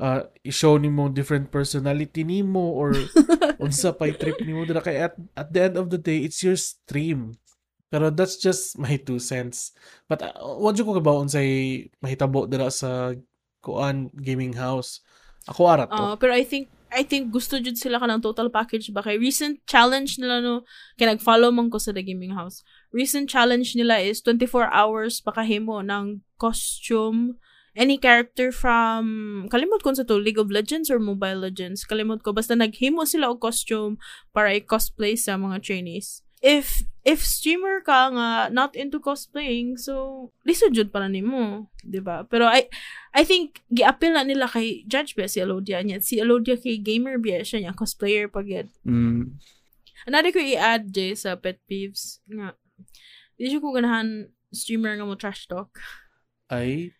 uh, 0.01 0.25
i-show 0.41 0.81
nimo 0.81 1.13
different 1.13 1.53
personality 1.53 2.25
nimo 2.25 2.73
or 2.73 2.97
unsa 3.63 3.93
pa 3.93 4.09
trip 4.09 4.41
nimo 4.41 4.65
dira. 4.65 4.81
Kay 4.81 4.97
at, 4.97 5.13
at 5.37 5.53
the 5.53 5.61
end 5.69 5.77
of 5.77 5.93
the 5.93 6.01
day 6.01 6.25
it's 6.25 6.41
your 6.41 6.57
stream. 6.57 7.37
Pero 7.89 8.13
that's 8.13 8.37
just 8.37 8.77
my 8.77 9.01
two 9.01 9.17
cents. 9.17 9.73
But 10.05 10.21
uh, 10.21 10.57
what 10.61 10.77
ko 10.77 10.93
kabaon 10.97 11.29
say 11.29 11.89
mahitabo 12.01 12.45
dira 12.49 12.69
sa 12.69 13.13
kuan 13.61 14.11
gaming 14.19 14.55
house. 14.55 15.03
Ako 15.47 15.61
ara 15.67 15.85
to. 15.87 15.95
Uh, 15.95 16.15
pero 16.15 16.35
I 16.35 16.43
think 16.43 16.69
I 16.89 17.05
think 17.05 17.29
gusto 17.29 17.61
jud 17.61 17.77
sila 17.77 18.01
ka 18.01 18.09
ng 18.09 18.21
total 18.25 18.49
package 18.49 18.89
ba 18.89 19.05
kay 19.05 19.21
recent 19.21 19.61
challenge 19.69 20.17
nila 20.17 20.41
no 20.41 20.65
kay 20.97 21.05
nag-follow 21.05 21.53
man 21.53 21.69
ko 21.69 21.77
sa 21.77 21.93
The 21.93 22.01
Gaming 22.01 22.33
House. 22.33 22.65
Recent 22.89 23.29
challenge 23.29 23.77
nila 23.77 24.01
is 24.01 24.25
24 24.25 24.73
hours 24.73 25.21
pakahimo 25.21 25.85
ng 25.85 26.25
costume 26.41 27.37
any 27.77 28.01
character 28.01 28.49
from 28.49 29.45
kalimot 29.53 29.85
ko 29.85 29.93
sa 29.93 30.01
to 30.01 30.17
League 30.17 30.41
of 30.41 30.49
Legends 30.49 30.89
or 30.89 30.97
Mobile 30.97 31.45
Legends 31.45 31.85
kalimot 31.85 32.25
ko 32.25 32.33
basta 32.33 32.57
naghimo 32.57 33.05
sila 33.05 33.29
og 33.29 33.37
costume 33.37 34.01
para 34.33 34.49
i-cosplay 34.57 35.13
sa 35.13 35.37
mga 35.37 35.61
trainees 35.61 36.25
if 36.39 36.83
if 37.03 37.19
streamer 37.19 37.79
ka 37.81 38.11
nga 38.11 38.29
not 38.49 38.75
into 38.75 38.99
cosplaying 38.99 39.75
so 39.75 40.27
lisod 40.43 40.71
jud 40.71 40.87
para 40.87 41.07
nimo 41.07 41.67
di 41.81 41.99
ba 41.99 42.23
pero 42.23 42.47
i 42.47 42.63
i 43.11 43.23
think 43.23 43.59
giapil 43.67 44.13
na 44.13 44.23
nila 44.23 44.47
kay 44.47 44.83
Judge 44.85 45.15
ba 45.15 45.25
si 45.25 45.39
Alodia 45.39 45.83
niya 45.83 45.99
si 45.99 46.19
Alodia 46.19 46.55
kay 46.55 46.79
gamer 46.79 47.19
ba 47.19 47.41
siya 47.41 47.59
niya 47.59 47.75
cosplayer 47.75 48.27
pag 48.27 48.47
yun 48.47 48.67
Mm. 48.87 49.35
another 50.07 50.31
ko 50.31 50.39
i-add 50.39 50.91
jay 50.91 51.11
sa 51.11 51.35
pet 51.35 51.59
peeves 51.65 52.23
nga 52.25 52.55
di 53.35 53.47
siya 53.47 53.59
ko 53.59 53.71
ganahan 53.71 54.27
streamer 54.51 54.95
nga 54.95 55.03
mo 55.03 55.15
trash 55.15 55.43
talk 55.45 55.75
Ay. 56.47 56.95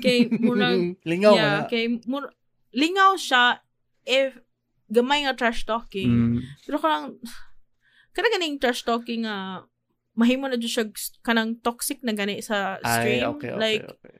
kay 0.00 0.28
murag 0.32 0.96
Lingaw 1.08 1.32
yeah 1.34 1.64
man. 1.64 1.68
kay 1.68 1.84
mur 2.04 2.32
lingaw 2.72 3.16
siya 3.16 3.60
if 4.04 4.36
gamay 4.88 5.24
nga 5.24 5.34
trash 5.34 5.64
talking 5.64 6.08
Mm. 6.08 6.38
Pero 6.62 6.76
kanang, 6.78 7.16
kanang 8.16 8.32
ganing 8.32 8.56
trash 8.56 8.80
talking 8.80 9.28
nga, 9.28 9.68
mahimo 10.16 10.48
na 10.48 10.56
dyan 10.56 10.72
siya 10.72 10.84
kanang 11.20 11.60
toxic 11.60 12.00
na 12.00 12.16
gani 12.16 12.40
sa 12.40 12.80
Ay, 12.80 13.20
stream. 13.20 13.36
okay, 13.36 13.52
okay, 13.52 13.60
like, 13.60 13.84
okay. 13.84 14.16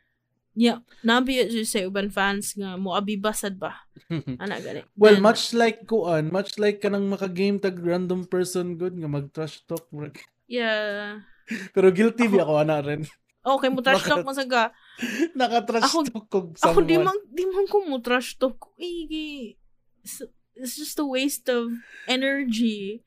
yeah, 0.53 0.85
nabi 1.01 1.41
dyan 1.41 1.65
sa 1.65 1.81
uban 1.89 2.13
fans 2.13 2.53
nga 2.53 2.77
mo 2.77 2.93
abibasad 2.93 3.57
ba? 3.57 3.89
Ana 4.43 4.61
gani. 4.61 4.85
well, 4.93 5.17
And- 5.17 5.25
much 5.25 5.57
like 5.57 5.89
kuan, 5.89 6.29
much 6.29 6.61
like 6.61 6.85
kanang 6.85 7.09
maka-game 7.09 7.57
tag 7.57 7.81
random 7.81 8.29
person 8.29 8.77
good 8.77 8.93
nga 8.93 9.09
mag-trash 9.09 9.65
talk. 9.65 9.89
murag. 9.89 10.21
Yeah. 10.45 11.25
Pero 11.75 11.89
guilty 11.89 12.29
Ako- 12.29 12.33
bi 12.33 12.39
ako 12.39 12.55
ana 12.61 12.85
rin. 12.85 13.03
Okay, 13.47 13.71
mo 13.71 13.79
trash 13.79 14.03
talk 14.03 14.27
mo 14.27 14.35
sa 14.35 14.43
ga. 14.43 14.75
Naka-trash 15.39 15.87
Ako- 15.87 16.05
talk 16.05 16.27
kog 16.29 16.49
Ako 16.59 16.83
di 16.83 16.99
someone. 16.99 17.15
man, 17.15 17.19
di 17.31 17.45
man 17.47 17.65
ko 17.71 17.87
mo 17.87 18.03
trash 18.03 18.35
talk. 18.37 18.75
Igi, 18.77 19.55
it's, 20.03 20.19
it's 20.53 20.75
just 20.75 20.99
a 20.99 21.07
waste 21.07 21.47
of 21.49 21.71
energy. 22.11 23.07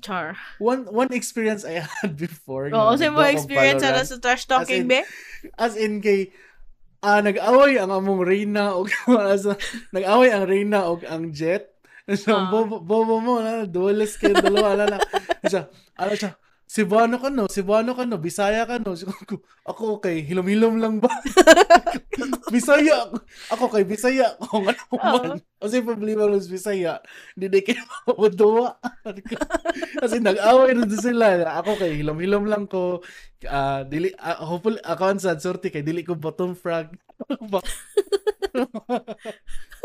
Char. 0.00 0.36
One 0.60 0.84
one 0.88 1.08
experience 1.12 1.64
I 1.64 1.80
had 2.02 2.16
before. 2.16 2.68
Oo, 2.68 2.92
nga, 2.94 3.00
sa 3.00 3.08
mo 3.08 3.24
experience 3.24 3.80
na 3.80 4.04
sa 4.04 4.16
trash 4.20 4.44
talking, 4.44 4.84
in- 4.84 4.90
be? 4.90 5.00
As 5.56 5.72
in 5.74 6.00
kay 6.00 6.30
ah 7.00 7.20
nag-away 7.20 7.78
ang 7.78 7.92
among 7.92 8.20
Reyna 8.20 8.72
og 8.78 8.90
asa 9.08 9.56
nag-away 9.92 10.32
ang 10.32 10.44
Reyna 10.44 10.84
og 10.84 11.04
ang 11.04 11.32
Jet. 11.32 11.72
So, 12.06 12.38
Ah. 12.38 12.46
bobo, 12.54 12.78
bobo 12.78 13.18
mo 13.18 13.42
na 13.42 13.66
duelist 13.66 14.22
kayo 14.22 14.38
dalawa 14.38 14.78
na 14.78 14.86
na. 14.94 14.98
Siya, 15.42 15.66
ano 15.98 16.12
siya, 16.14 16.38
Cebuano 16.66 17.22
ka 17.22 17.30
no, 17.30 17.46
Cebuano 17.46 17.94
ka 17.94 18.02
no, 18.02 18.18
Bisaya 18.18 18.66
ka 18.66 18.82
no. 18.82 18.98
Ako, 19.70 20.02
okay, 20.02 20.26
hilom-hilom 20.26 20.82
lang 20.82 20.98
ba? 20.98 21.06
Bisaya 22.54 23.06
ako. 23.06 23.16
Ako 23.54 23.64
kay 23.70 23.86
Bisaya 23.86 24.34
ako 24.34 24.66
ano 24.66 24.82
man. 24.98 25.38
Kasi 25.62 25.78
problema 25.86 26.26
ng 26.26 26.42
Bisaya, 26.50 26.98
hindi 27.38 27.46
di 27.54 27.60
kayo 27.62 27.86
mabuduwa. 28.10 28.82
Kasi 30.02 30.18
nag-away 30.18 30.74
na 30.74 30.90
doon 30.90 31.02
sila. 31.02 31.26
Ako 31.62 31.78
kay 31.78 32.02
hilom-hilom 32.02 32.50
lang 32.50 32.66
ko. 32.66 32.98
Ah, 33.46 33.86
dili 33.86 34.10
ah, 34.18 34.42
hopefully 34.42 34.82
ako 34.82 35.02
ang 35.06 35.22
sad 35.22 35.38
sorti 35.38 35.70
kay 35.70 35.86
dili 35.86 36.02
ko 36.02 36.18
bottom 36.18 36.58
frag. 36.58 36.90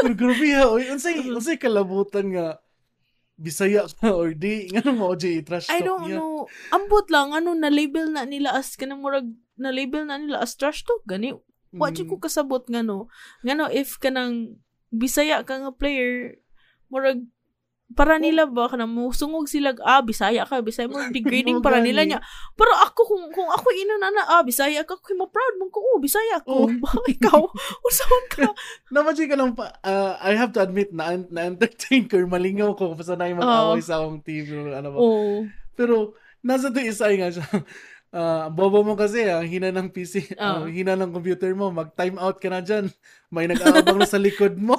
Pero 0.02 0.14
grabe 0.18 0.50
ha, 0.58 0.66
oy, 0.66 0.90
unsay 0.90 1.30
unsay 1.30 1.62
kalabutan 1.62 2.32
nga 2.34 2.48
Bisaya 3.42 3.90
ka 3.90 4.14
or 4.22 4.38
di 4.38 4.70
ngano 4.70 4.94
mo 4.94 5.10
OJ 5.18 5.42
trash 5.42 5.66
I 5.74 5.82
talk 5.82 5.88
don't 5.90 6.06
niya. 6.06 6.22
know. 6.22 6.46
Ambot 6.70 7.10
lang, 7.10 7.34
ano, 7.34 7.58
na-label 7.58 8.14
na 8.14 8.22
nila 8.24 8.54
as, 8.54 8.78
kanang 8.78 9.02
murag, 9.02 9.26
na-label 9.58 10.06
na 10.06 10.22
nila 10.22 10.46
as 10.46 10.54
trash 10.54 10.86
talk, 10.86 11.02
gani. 11.10 11.34
Wa 11.74 11.90
Mm. 11.90 12.06
ko 12.06 12.22
kasabot 12.22 12.62
nga 12.70 12.86
no. 12.86 13.10
Nga 13.42 13.54
no, 13.58 13.66
if 13.66 13.98
kanang 13.98 14.62
bisaya 14.94 15.42
ka 15.42 15.58
nga 15.58 15.72
player, 15.74 16.38
murag, 16.94 17.26
para 17.96 18.18
nila 18.18 18.48
ba, 18.48 18.72
kanang 18.72 18.92
musungog 18.92 19.48
sila, 19.48 19.76
ah, 19.84 20.02
bisaya 20.04 20.48
ka, 20.48 20.64
bisaya 20.64 20.88
mo, 20.88 21.00
degrading 21.12 21.60
para 21.66 21.84
nila 21.84 22.08
niya. 22.08 22.20
Pero 22.56 22.72
ako, 22.74 23.02
kung, 23.08 23.26
kung 23.32 23.50
ako 23.52 23.68
ino 23.76 24.00
na 24.00 24.10
na, 24.12 24.24
ah, 24.28 24.44
bisaya 24.44 24.84
ka, 24.88 24.98
kung 25.00 25.20
ma-proud 25.20 25.56
mo 25.60 25.68
ko, 25.70 25.80
oh, 25.80 26.00
bisaya 26.00 26.40
ko. 26.44 26.66
Oo. 26.66 26.70
Ba, 26.82 26.90
ikaw, 27.08 27.42
usawan 27.88 28.26
ka. 28.32 28.48
Naman 28.90 29.14
ka 29.16 29.36
lang 29.38 29.52
pa, 29.54 29.76
ah, 29.84 30.18
I 30.24 30.36
have 30.36 30.56
to 30.56 30.62
admit 30.64 30.92
na 30.96 31.20
na-entertain 31.20 32.08
ko, 32.08 32.20
malingaw 32.26 32.74
ko 32.76 32.96
kasi 32.96 33.14
na 33.16 33.30
yung 33.30 33.44
mag-away 33.44 33.84
sa 33.84 34.00
akong 34.02 34.24
team. 34.24 34.48
Ano 34.72 34.90
ba. 34.92 34.98
Oh, 34.98 35.46
Pero, 35.76 36.16
nasa 36.42 36.72
to 36.72 36.82
isa 36.82 37.12
nga 37.12 37.30
siya. 37.32 37.48
Ah, 38.12 38.52
bobo 38.52 38.84
mo 38.84 39.00
kasi, 39.00 39.24
ang 39.24 39.48
hina 39.48 39.72
ng 39.72 39.88
PC, 39.88 40.36
ang 40.36 40.68
Oo. 40.68 40.72
hina 40.72 41.00
ng 41.00 41.16
computer 41.16 41.56
mo, 41.56 41.72
mag-time 41.72 42.20
out 42.20 42.44
ka 42.44 42.52
na 42.52 42.60
dyan. 42.60 42.92
May 43.32 43.48
nag-aabang 43.48 44.04
na 44.04 44.04
sa 44.04 44.20
likod 44.20 44.60
mo. 44.60 44.76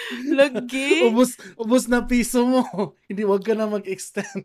lagi. 0.38 1.04
ubus, 1.04 1.36
ubus 1.54 1.84
na 1.86 2.02
piso 2.02 2.42
mo. 2.42 2.62
Hindi, 3.08 3.22
wag 3.22 3.42
ka 3.42 3.52
na 3.52 3.66
mag-extend. 3.66 4.44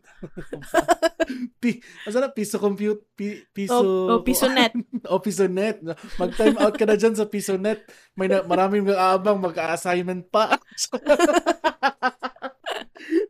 Pi, 1.60 1.80
asa 2.04 2.18
na, 2.18 2.32
piso 2.32 2.56
compute, 2.56 3.04
pi, 3.12 3.44
piso, 3.50 3.76
Oh, 3.76 4.16
oh, 4.16 4.20
piso 4.22 4.48
net. 4.48 4.72
o 5.08 5.20
piso 5.20 5.44
net. 5.44 5.80
Mag-time 6.16 6.56
out 6.56 6.74
ka 6.74 6.84
na 6.84 6.96
dyan 6.96 7.12
sa 7.12 7.28
piso 7.28 7.56
net. 7.56 7.84
May 8.14 8.28
na, 8.28 8.40
maraming 8.42 8.84
mag-aabang, 8.84 9.36
mag-assignment 9.38 10.28
pa. 10.28 10.56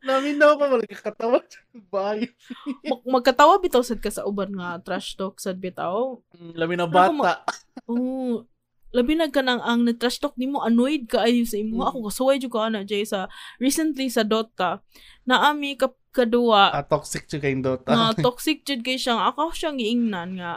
Namin 0.00 0.40
na 0.40 0.54
ako, 0.54 0.80
magkakatawa. 0.80 1.38
Bayo. 1.90 2.26
Mag- 2.82 3.06
magkatawa 3.20 3.60
bitaw 3.60 3.84
sad 3.84 4.00
ka 4.00 4.08
sa 4.08 4.24
uban 4.24 4.50
nga 4.50 4.80
trash 4.80 5.14
talk 5.14 5.36
sad 5.38 5.60
bitaw. 5.60 6.18
Lamin 6.56 6.80
na 6.80 6.88
bata. 6.88 7.44
Oo. 7.86 8.42
Labi 8.88 9.12
na 9.14 9.28
ka 9.28 9.40
nang 9.40 9.60
ang 9.60 9.84
na-trash 9.84 10.16
talk 10.16 10.32
nimo 10.34 10.60
annoyed 10.60 11.04
ka 11.04 11.22
ayo 11.22 11.44
sa 11.44 11.56
imo 11.56 11.80
Mm. 11.80 11.86
ako 11.86 11.98
kasuway 12.08 12.36
jud 12.36 12.48
ko 12.48 12.62
ana 12.62 12.82
jay 12.82 13.04
sa 13.04 13.28
recently 13.56 14.08
sa 14.08 14.24
Dota 14.24 14.80
naami 15.22 15.74
ka 15.74 15.88
kadua 16.08 16.72
Ah, 16.72 16.82
toxic 16.82 17.24
siya 17.24 17.38
kayong 17.38 17.60
Dota. 17.60 17.90
nga 17.90 18.16
toxic 18.16 18.64
jud 18.64 18.80
kay 18.80 18.96
siya 19.00 19.14
nga 19.14 19.28
ako 19.28 19.52
siyang 19.52 19.76
giingnan 19.76 20.30
nga 20.34 20.52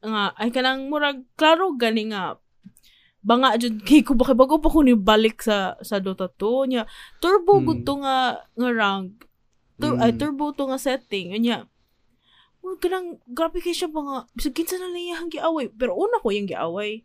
nga 0.00 0.22
ay 0.34 0.48
kanang 0.48 0.88
murag 0.88 1.26
klaro 1.34 1.74
gani 1.74 2.08
nga 2.08 2.40
banga 3.20 3.54
jud 3.56 3.82
kay 3.86 4.00
ko 4.00 4.16
bakit 4.16 4.32
bago 4.34 4.56
pa 4.56 4.68
ko 4.68 4.80
ni 4.80 4.96
balik 4.96 5.42
sa 5.42 5.76
sa 5.80 6.00
Dota 6.00 6.26
2 6.30 6.64
nya 6.66 6.82
turbo 7.18 7.60
Mm. 7.60 7.64
gud 7.66 7.80
to 7.82 7.94
nga 8.00 8.16
nga 8.52 8.70
rank 8.72 9.28
Tur- 9.76 10.00
ay 10.00 10.10
Mm. 10.10 10.18
turbo 10.18 10.50
to 10.50 10.64
nga 10.64 10.80
setting 10.80 11.36
nya 11.36 11.68
kanang 12.78 13.16
grabe 13.26 13.58
kay 13.58 13.72
siya 13.72 13.88
mga 13.88 14.28
bisag 14.30 14.52
kinsa 14.52 14.76
na 14.76 14.88
lang 14.88 15.00
iyang 15.00 15.28
giaway 15.28 15.68
pero 15.68 15.92
una 15.94 16.20
ko 16.20 16.28
yung 16.28 16.44
giaway 16.44 17.00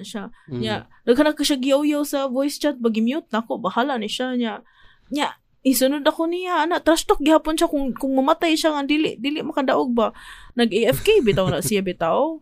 siya. 0.00 0.32
Mm. 0.48 0.60
nya 0.64 0.74
daghan 1.04 1.36
ka 1.36 1.44
siya 1.44 1.60
giyaw 1.60 1.84
sa 2.02 2.24
voice 2.32 2.56
chat 2.56 2.80
bagi 2.80 3.04
mute 3.04 3.28
nako 3.28 3.60
bahala 3.60 4.00
ni 4.00 4.08
siya 4.08 4.32
nya. 4.32 4.64
Nya 5.12 5.36
isunod 5.60 6.00
ako 6.02 6.26
niya 6.26 6.64
ana 6.64 6.80
trash 6.80 7.04
talk 7.04 7.20
gihapon 7.20 7.54
siya 7.54 7.68
kung 7.68 7.92
kung 7.92 8.16
mamatay 8.16 8.56
siya 8.56 8.72
nga 8.72 8.82
dili 8.82 9.20
dili 9.20 9.44
makadaog 9.44 9.92
ba? 9.92 10.16
Nag 10.56 10.72
AFK 10.72 11.20
bitaw 11.28 11.52
na 11.52 11.60
siya 11.60 11.84
bitaw. 11.84 12.40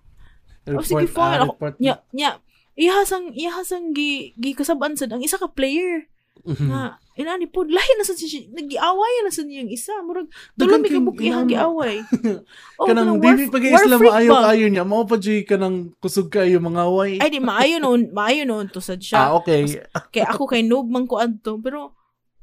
Oh, 0.70 0.84
sige, 0.86 1.10
fine. 1.10 1.40
ah, 1.42 1.50
Ako- 1.50 1.74
nya 1.82 1.98
nya 2.14 2.38
ihasang 2.78 3.34
ihasang 3.34 3.90
gi 3.90 4.32
gi 4.38 4.54
kasaban 4.54 4.94
sad 4.94 5.10
ang 5.10 5.20
isa 5.20 5.34
ka 5.36 5.50
player 5.50 6.06
Mhm. 6.44 6.66
nga 6.72 6.83
inani 7.20 7.44
po 7.46 7.68
lahi 7.68 7.92
na 7.96 8.05
sad 8.05 8.16
siya 8.16 8.48
nag-giaway 8.48 9.14
na 9.20 9.31
sad 9.31 9.44
niyang 9.44 9.68
isa. 9.68 9.92
Murag 10.00 10.33
mi 10.57 10.64
kayong 10.64 10.85
kabuk 10.88 11.18
ihang 11.20 11.44
inana. 11.44 11.53
giaway. 11.53 11.96
Oh, 12.81 12.88
kanang 12.88 13.20
war- 13.20 13.37
dili 13.37 13.53
pag 13.53 13.61
war 13.68 13.85
islam 13.85 13.98
freak 14.00 14.12
maayo 14.16 14.33
kayo 14.40 14.66
niya. 14.72 14.85
Mao 14.88 15.05
pa 15.05 15.16
jud 15.16 15.44
kanang 15.44 15.92
kusog 16.00 16.33
kayo 16.33 16.57
mga 16.59 16.85
way 16.88 17.12
ay 17.20 17.29
di 17.29 17.40
maayo 17.40 17.76
noon 17.76 18.09
maayo 18.16 18.48
noon 18.48 18.72
to 18.72 18.81
sad 18.81 19.05
siya. 19.05 19.29
Ah 19.29 19.37
okay. 19.37 19.68
Kay 20.09 20.24
ako 20.24 20.48
kay 20.48 20.64
noob 20.64 20.88
man 20.88 21.05
ko 21.05 21.20
adto. 21.20 21.61
Pero 21.61 21.92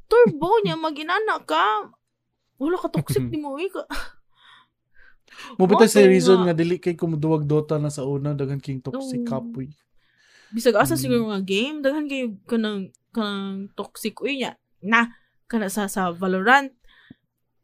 turbo 0.06 0.62
niya 0.62 0.78
maginana 0.78 1.42
ka. 1.42 1.90
Wala 2.58 2.78
ka 2.78 2.86
toxic 2.88 3.26
ni 3.32 3.38
mo 3.38 3.58
ika. 3.58 3.82
Mo 5.58 5.66
bitaw 5.66 5.86
sa 5.86 6.02
reason 6.02 6.46
nga. 6.46 6.54
dili 6.54 6.78
kay 6.78 6.94
kumuduwag 6.94 7.46
Dota 7.46 7.78
na 7.78 7.90
sa 7.90 8.02
una 8.02 8.34
daghan 8.34 8.58
king 8.58 8.78
toxic 8.78 9.22
Oo. 9.22 9.28
kapoy 9.28 9.70
bisag 10.50 10.76
asa 10.76 10.94
Mm. 10.96 11.00
siguro 11.00 11.22
nga 11.30 11.40
game 11.40 11.76
daghan 11.80 12.06
kay 12.08 12.32
kanang 12.48 12.90
kanang 13.12 13.68
toxic 13.74 14.18
uy 14.20 14.40
niya 14.40 14.56
na 14.80 15.12
kana 15.48 15.68
sa 15.68 15.88
sa 15.88 16.12
Valorant. 16.12 16.72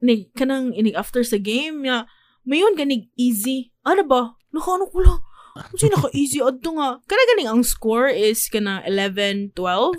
Ni 0.04 0.28
kanang 0.36 0.72
inig 0.76 0.96
after 0.96 1.24
sa 1.24 1.40
game 1.40 1.84
niya 1.84 2.04
mayon 2.44 2.76
ganig 2.76 3.08
easy. 3.16 3.72
Ano 3.84 4.04
ba? 4.04 4.36
Naka 4.52 4.76
ano 4.76 4.86
ko 4.88 5.00
lang. 5.00 5.20
Kasi 5.54 5.86
naka 5.86 6.10
easy 6.12 6.42
adto 6.42 6.74
nga. 6.76 6.98
Kana 7.06 7.22
ganing 7.30 7.46
ang 7.48 7.62
score 7.62 8.10
is 8.10 8.50
kana 8.50 8.82
11 8.84 9.54
12 9.56 9.96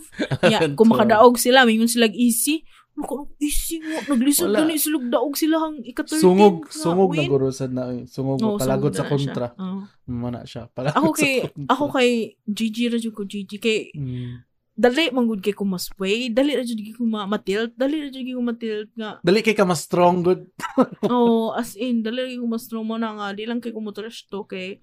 ya 0.51 0.59
kung 0.75 0.89
12. 0.89 0.93
makadaog 0.93 1.35
sila 1.39 1.63
mayon 1.65 1.87
sila 1.89 2.05
easy 2.11 2.61
Naku, 2.95 3.27
ising 3.37 3.83
mo. 3.83 3.97
Naglisod 4.07 4.47
Wala. 4.47 4.57
gani 4.61 4.75
sulog 4.75 5.03
daog 5.05 5.35
sila 5.35 5.59
hang 5.59 5.83
ika-13. 5.83 6.15
Sungog, 6.17 6.63
nga 6.63 6.71
sungog 6.73 7.11
na 7.11 7.23
gurusad 7.25 7.69
na. 7.69 7.91
eh. 7.91 8.03
Sungog, 8.05 8.39
Oo, 8.39 8.55
palagot 8.55 8.91
sungog 8.91 8.95
sa 8.95 9.03
na 9.03 9.09
kontra. 9.11 9.47
Oo. 9.53 9.79
Mana 10.07 10.39
siya. 10.41 10.67
Palagot 10.69 10.95
Ako 10.95 11.09
sa 11.09 11.17
kay 11.17 11.33
kontra. 11.43 11.67
ako 11.69 11.85
kay 11.91 12.09
Gigi 12.45 12.85
ra 12.87 12.95
jud 12.95 13.11
ko 13.11 13.23
Gigi 13.23 13.57
kay 13.57 13.91
Mm. 13.91 14.47
dali 14.73 15.07
man 15.09 15.23
gud 15.25 15.39
kay 15.39 15.51
ko 15.51 15.63
mas 15.63 15.87
way, 15.93 16.27
dali 16.29 16.51
ra 16.51 16.61
jud 16.61 16.79
ko 16.89 17.03
ma- 17.03 17.23
matilt, 17.25 17.71
dali 17.73 17.95
ra 17.97 18.09
jud 18.09 18.23
ko 18.25 18.41
matilt 18.41 18.91
nga. 18.93 19.19
Dali 19.21 19.39
kay 19.39 19.53
ka 19.53 19.63
mas 19.63 19.81
strong 19.81 20.19
good. 20.21 20.47
oh, 21.07 21.51
as 21.51 21.75
in 21.75 21.99
dali 21.99 22.35
ko 22.35 22.43
mas 22.43 22.63
strong 22.63 22.83
mo 22.83 22.95
na 22.95 23.11
nga 23.13 23.27
di 23.31 23.43
lang 23.43 23.59
kay 23.59 23.71
ko 23.71 23.79
mo 23.79 23.91
trash 23.91 24.23
to 24.25 24.43
kay 24.43 24.79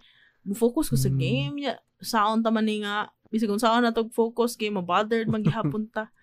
focus 0.51 0.89
ko 0.89 0.97
sa 0.97 1.09
Mm. 1.09 1.17
game 1.17 1.55
niya. 1.59 1.75
Sound 1.99 2.41
ta 2.41 2.49
man 2.49 2.65
ni 2.65 2.81
nga 2.81 3.09
bisag 3.29 3.47
kung 3.47 3.57
saan 3.57 3.81
na 3.81 3.91
tog 3.91 4.11
focus 4.11 4.53
kay 4.53 4.69
mabothered 4.69 5.27
man 5.27 5.41
gihapon 5.41 5.89
ta. 5.89 6.09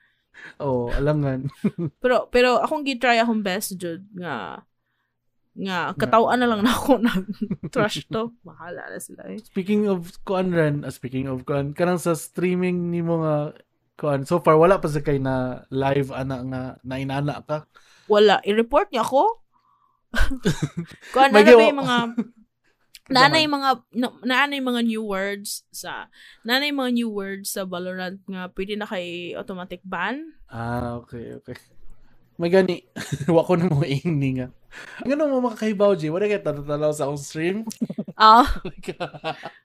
Oh, 0.59 0.87
alangan. 0.91 1.51
Pero 2.03 2.31
pero 2.31 2.59
akong 2.63 2.87
gi-try 2.87 3.19
akong 3.19 3.43
best 3.43 3.75
jud 3.75 4.07
nga 4.15 4.63
nga 5.59 5.91
katawan 5.91 6.39
na 6.39 6.47
lang 6.47 6.61
na 6.63 6.71
ako 6.71 6.99
nag 7.03 7.25
trash 7.73 8.07
to. 8.07 8.31
Bahala 8.47 8.87
na 8.87 8.99
sila 8.99 9.27
eh. 9.27 9.39
Speaking 9.43 9.91
of 9.91 10.07
kuan 10.23 10.55
ren, 10.55 10.87
ah, 10.87 10.93
speaking 10.93 11.27
of 11.27 11.43
kuan, 11.43 11.75
kanang 11.75 11.99
sa 11.99 12.15
streaming 12.15 12.87
ni 12.87 13.03
mo 13.03 13.19
nga 13.23 13.37
kuan, 13.99 14.23
so 14.23 14.39
far 14.39 14.55
wala 14.55 14.79
pa 14.79 14.87
sa 14.87 15.03
kay 15.03 15.19
na 15.19 15.67
live 15.67 16.15
ana 16.15 16.39
nga 16.47 16.61
nainana 16.87 17.43
ka. 17.43 17.67
Wala. 18.07 18.39
I-report 18.47 18.89
niya 18.95 19.03
ako. 19.03 19.43
May 21.35 21.43
na 21.45 21.53
ba 21.53 21.63
yung 21.67 21.81
mga 21.83 21.97
Nanay 23.09 23.49
mga 23.49 23.69
na- 23.97 24.19
naanay 24.21 24.61
mga 24.61 24.81
new 24.85 25.01
words 25.01 25.65
sa 25.73 26.05
nanay 26.45 26.69
mga 26.69 26.93
new 26.93 27.09
words 27.09 27.57
sa 27.57 27.65
Valorant 27.65 28.21
nga 28.29 28.53
pwede 28.53 28.77
na 28.77 28.85
kay 28.85 29.33
automatic 29.33 29.81
ban. 29.81 30.21
Ah, 30.45 31.01
okay, 31.01 31.33
okay. 31.41 31.57
May 32.37 32.53
gani. 32.53 32.85
Wa 33.35 33.43
ko 33.43 33.57
na 33.57 33.67
mo 33.67 33.81
ingni 33.81 34.39
nga. 34.39 34.47
Ang 35.03 35.15
ano 35.15 35.23
mo 35.31 35.49
makakahibaw, 35.49 35.95
G? 35.97 36.11
Wala 36.13 36.29
kaya 36.29 36.41
tatalaw 36.43 36.91
sa 36.93 37.07
akong 37.07 37.21
stream? 37.21 37.57
Ah, 38.19 38.43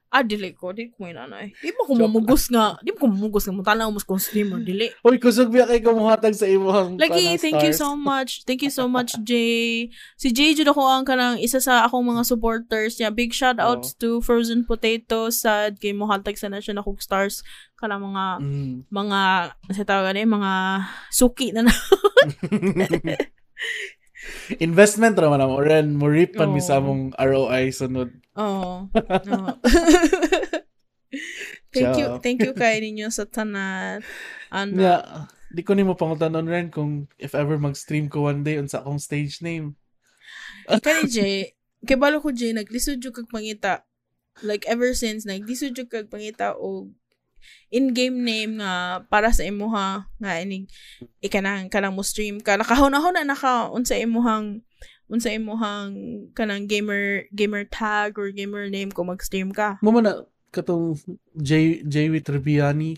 ah 0.07 0.23
dili 0.23 0.55
ko, 0.55 0.71
di 0.71 0.87
ko 0.87 1.03
may 1.03 1.11
nanay. 1.11 1.51
Di 1.59 1.75
mo 1.75 1.83
ko 1.83 1.91
mamugos 1.91 2.47
nga, 2.47 2.79
di 2.79 2.95
mo 2.95 3.03
ko 3.03 3.07
mamugos 3.11 3.43
nga 3.43 3.51
mo 3.51 3.67
tanaw 3.67 3.91
mo 3.91 3.99
sa 3.99 4.07
kong 4.07 4.23
streamer, 4.23 4.63
dili. 4.63 4.87
Uy, 5.03 5.19
kusog 5.19 5.51
biya 5.51 5.67
kay 5.67 5.83
kumuhatag 5.83 6.31
sa 6.31 6.47
imong 6.47 6.95
Lagi, 6.95 7.35
thank 7.35 7.59
you 7.67 7.75
so 7.75 7.99
much. 7.99 8.47
Thank 8.47 8.63
you 8.63 8.71
so 8.71 8.87
much, 8.87 9.11
Jay. 9.27 9.91
Si 10.15 10.31
Jay, 10.31 10.55
jud 10.55 10.71
ako 10.71 10.87
ang 10.87 11.03
kanang 11.03 11.35
isa 11.35 11.59
sa 11.59 11.83
akong 11.83 12.07
mga 12.07 12.23
supporters 12.23 12.95
niya. 12.95 13.11
Big 13.11 13.35
shout 13.35 13.59
outs 13.59 13.91
to 13.99 14.23
Frozen 14.23 14.63
Potato 14.63 15.27
sa 15.35 15.67
kay 15.75 15.91
mo 15.91 16.07
haltag 16.07 16.39
sa 16.39 16.47
na 16.47 16.63
siya 16.63 16.79
na 16.79 16.85
kog 16.87 17.03
stars 17.03 17.43
kanang 17.75 18.07
mga 18.07 18.39
Mm. 18.39 18.87
mga 18.87 19.19
sa 19.75 19.83
tawag 19.83 20.15
ni 20.15 20.23
mga 20.23 20.51
suki 21.11 21.51
na 21.51 21.67
na. 21.67 21.75
Investment 24.61 25.17
raman 25.17 25.45
mo. 25.45 25.57
Ren, 25.59 25.93
mo 25.95 26.07
ripan 26.09 26.53
mi 26.53 26.61
sa 26.61 26.77
Oo. 26.77 26.81
among 26.85 27.01
ROI 27.17 27.73
sunod. 27.73 28.09
Oo. 28.37 28.89
Oo. 28.91 29.51
thank 31.75 31.95
you, 31.99 32.07
Ciao. 32.07 32.21
thank 32.21 32.39
you 32.43 32.53
kay 32.55 32.79
ninyo 32.81 33.07
sa 33.11 33.25
tanan. 33.27 34.03
Ano? 34.51 34.75
Nga, 34.75 34.95
di 35.55 35.61
ko 35.63 35.71
nimo 35.71 35.95
pangutanon 35.95 36.47
ren 36.47 36.67
kung 36.67 37.07
if 37.15 37.31
ever 37.31 37.55
mag-stream 37.55 38.11
ko 38.11 38.27
one 38.27 38.43
day 38.43 38.59
unsa 38.59 38.83
akong 38.83 38.99
stage 38.99 39.39
name. 39.39 39.75
Kani 40.67 41.07
Jay, 41.07 41.55
kay 41.85 41.97
balo 41.97 42.19
ko 42.19 42.33
Jay, 42.33 42.51
naglisod 42.51 42.99
jud 42.99 43.13
kag 43.15 43.29
pangita. 43.29 43.85
Like 44.43 44.67
ever 44.67 44.91
since, 44.91 45.23
naglisod 45.23 45.77
jud 45.77 45.87
kag 45.87 46.11
pangita 46.11 46.57
o 46.57 46.91
in-game 47.73 48.23
name 48.23 48.61
nga 48.61 49.03
para 49.09 49.33
sa 49.33 49.43
imuha 49.43 50.07
nga 50.21 50.31
inig 50.39 50.69
ikanang 51.19 51.67
kanang 51.67 51.95
mo 51.95 52.01
stream 52.05 52.39
ka 52.39 52.55
nakahuna 52.55 53.01
na 53.11 53.23
naka 53.23 53.67
unsa 53.73 53.97
imuhang 53.99 54.61
unsa 55.05 55.29
imuhang 55.33 55.93
kanang 56.33 56.65
gamer 56.65 57.29
gamer 57.29 57.65
tag 57.69 58.17
or 58.17 58.33
gamer 58.33 58.69
name 58.69 58.89
kung 58.89 59.09
mag-stream 59.09 59.53
ka. 59.53 59.77
Mo 59.85 59.93
man 59.93 60.05
na 60.09 60.13
katong 60.49 60.95
J 61.35 61.83
J 61.83 62.09
Tribiani. 62.23 62.95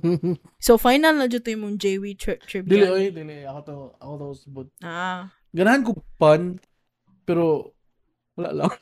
So 0.66 0.76
final 0.76 1.14
na 1.16 1.30
jud 1.30 1.46
imong 1.46 1.78
JW 1.78 2.18
tri- 2.18 2.42
dili 2.42 2.84
trivia. 2.84 2.90
oy, 2.90 3.08
dili 3.14 3.46
ako 3.46 3.60
to 3.64 3.76
ako 4.02 4.12
to 4.18 4.26
subot. 4.34 4.68
Ah. 4.82 5.30
Ganahan 5.54 5.86
ko 5.86 6.02
fun 6.20 6.58
pero 7.24 7.72
wala 8.36 8.52
lang. 8.52 8.72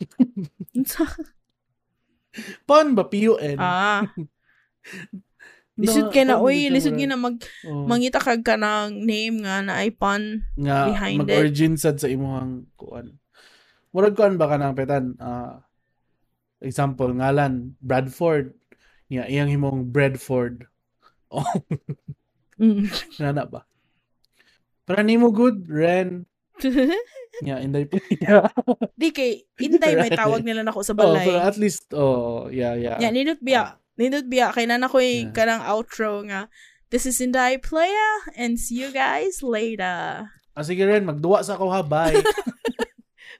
Fun 2.66 2.87
ba 2.99 3.05
PUN? 3.07 3.57
ah. 3.62 4.03
Lisod 5.77 6.09
kay 6.09 6.25
na, 6.25 6.40
uy, 6.40 6.72
lisod 6.72 6.96
kay 6.96 7.05
na 7.05 7.20
mag, 7.20 7.37
Oh. 7.68 7.85
mangita 7.85 8.16
kag 8.16 8.40
kanang 8.40 9.05
name 9.05 9.44
nga 9.44 9.61
na 9.61 9.85
pun. 9.92 10.40
nga 10.57 10.88
behind 10.88 11.20
mag-origin 11.20 11.77
sad 11.77 12.01
sa 12.01 12.09
imong 12.09 12.64
kuan. 12.81 13.20
Murag 13.92 14.16
kuan 14.16 14.40
ba 14.40 14.49
kanang 14.49 14.72
petan? 14.72 15.16
Ah 15.20 15.61
example 16.64 17.12
ngalan 17.12 17.77
Bradford. 17.85 18.57
Nga 19.12 19.29
iyang 19.29 19.53
himong 19.53 19.92
Bradford. 19.92 20.64
Oh, 21.27 21.42
Mm. 22.57 22.87
nana 23.18 23.44
ba? 23.44 23.66
Para 24.87 25.03
nimo 25.03 25.35
good 25.35 25.66
Ren. 25.66 26.22
Nga 27.44 27.57
inday 27.61 27.85
po. 27.85 27.99
yeah. 28.22 28.49
Di 28.96 29.11
kay, 29.12 29.42
inday 29.59 29.92
may 29.99 30.09
tawag 30.16 30.46
nila 30.46 30.62
nako 30.62 30.81
sa 30.87 30.94
oh, 30.94 31.03
balay. 31.03 31.27
pero 31.27 31.42
at 31.42 31.59
least 31.61 31.90
oh, 31.92 32.46
yeah, 32.49 32.72
yeah. 32.79 32.96
Ya, 32.96 33.11
nindot 33.12 33.42
biya. 33.42 33.77
Nindot 33.97 34.29
biya. 34.29 34.53
Kay 34.53 34.69
na 34.69 34.89
ko 34.89 35.01
Yeah. 35.01 35.33
kanang 35.33 35.65
outro 35.65 36.25
nga. 36.29 36.49
This 36.93 37.05
is 37.05 37.19
Inday 37.19 37.59
Playa 37.59 38.31
and 38.39 38.61
see 38.61 38.79
you 38.81 38.93
guys 38.95 39.43
later. 39.43 40.29
Ah, 40.57 40.63
sige 40.65 40.81
Ren, 40.87 41.05
magduwa 41.05 41.43
sa 41.43 41.57
ako 41.59 41.69
ha. 41.73 41.81
Bye. 41.83 42.21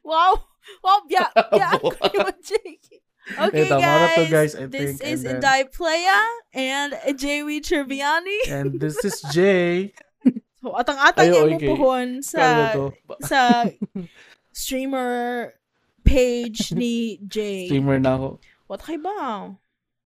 Wow! 0.07 0.38
Wow, 0.87 1.03
biya! 1.11 1.27
Biya! 1.51 1.83
Ako 1.83 1.90
yung 2.14 2.38
Jake. 2.38 3.03
Okay, 3.27 3.66
Eto, 3.66 3.83
mga 3.83 4.07
to, 4.14 4.23
guys. 4.23 4.31
guys, 4.31 4.53
I 4.55 4.64
This 4.71 5.03
think, 5.03 5.03
is 5.03 5.27
and 5.27 5.42
then- 5.42 5.42
Inday 5.42 5.61
Playa 5.66 6.19
and 6.55 6.90
JW 7.19 7.59
Triviani. 7.59 8.38
And 8.47 8.79
this 8.79 9.03
is 9.03 9.19
Jay. 9.35 9.90
So, 10.62 10.75
atang-atang 10.75 11.31
yung 11.31 11.62
okay. 11.62 11.71
Kano 11.71 12.19
sa 12.27 12.75
sa 13.23 13.71
streamer 14.51 15.53
page 16.03 16.75
ni 16.75 17.23
Jay. 17.23 17.71
Streamer 17.71 18.03
na 18.03 18.19
ako. 18.19 18.29
What 18.66 18.83
kay 18.83 18.99
ba? 18.99 19.55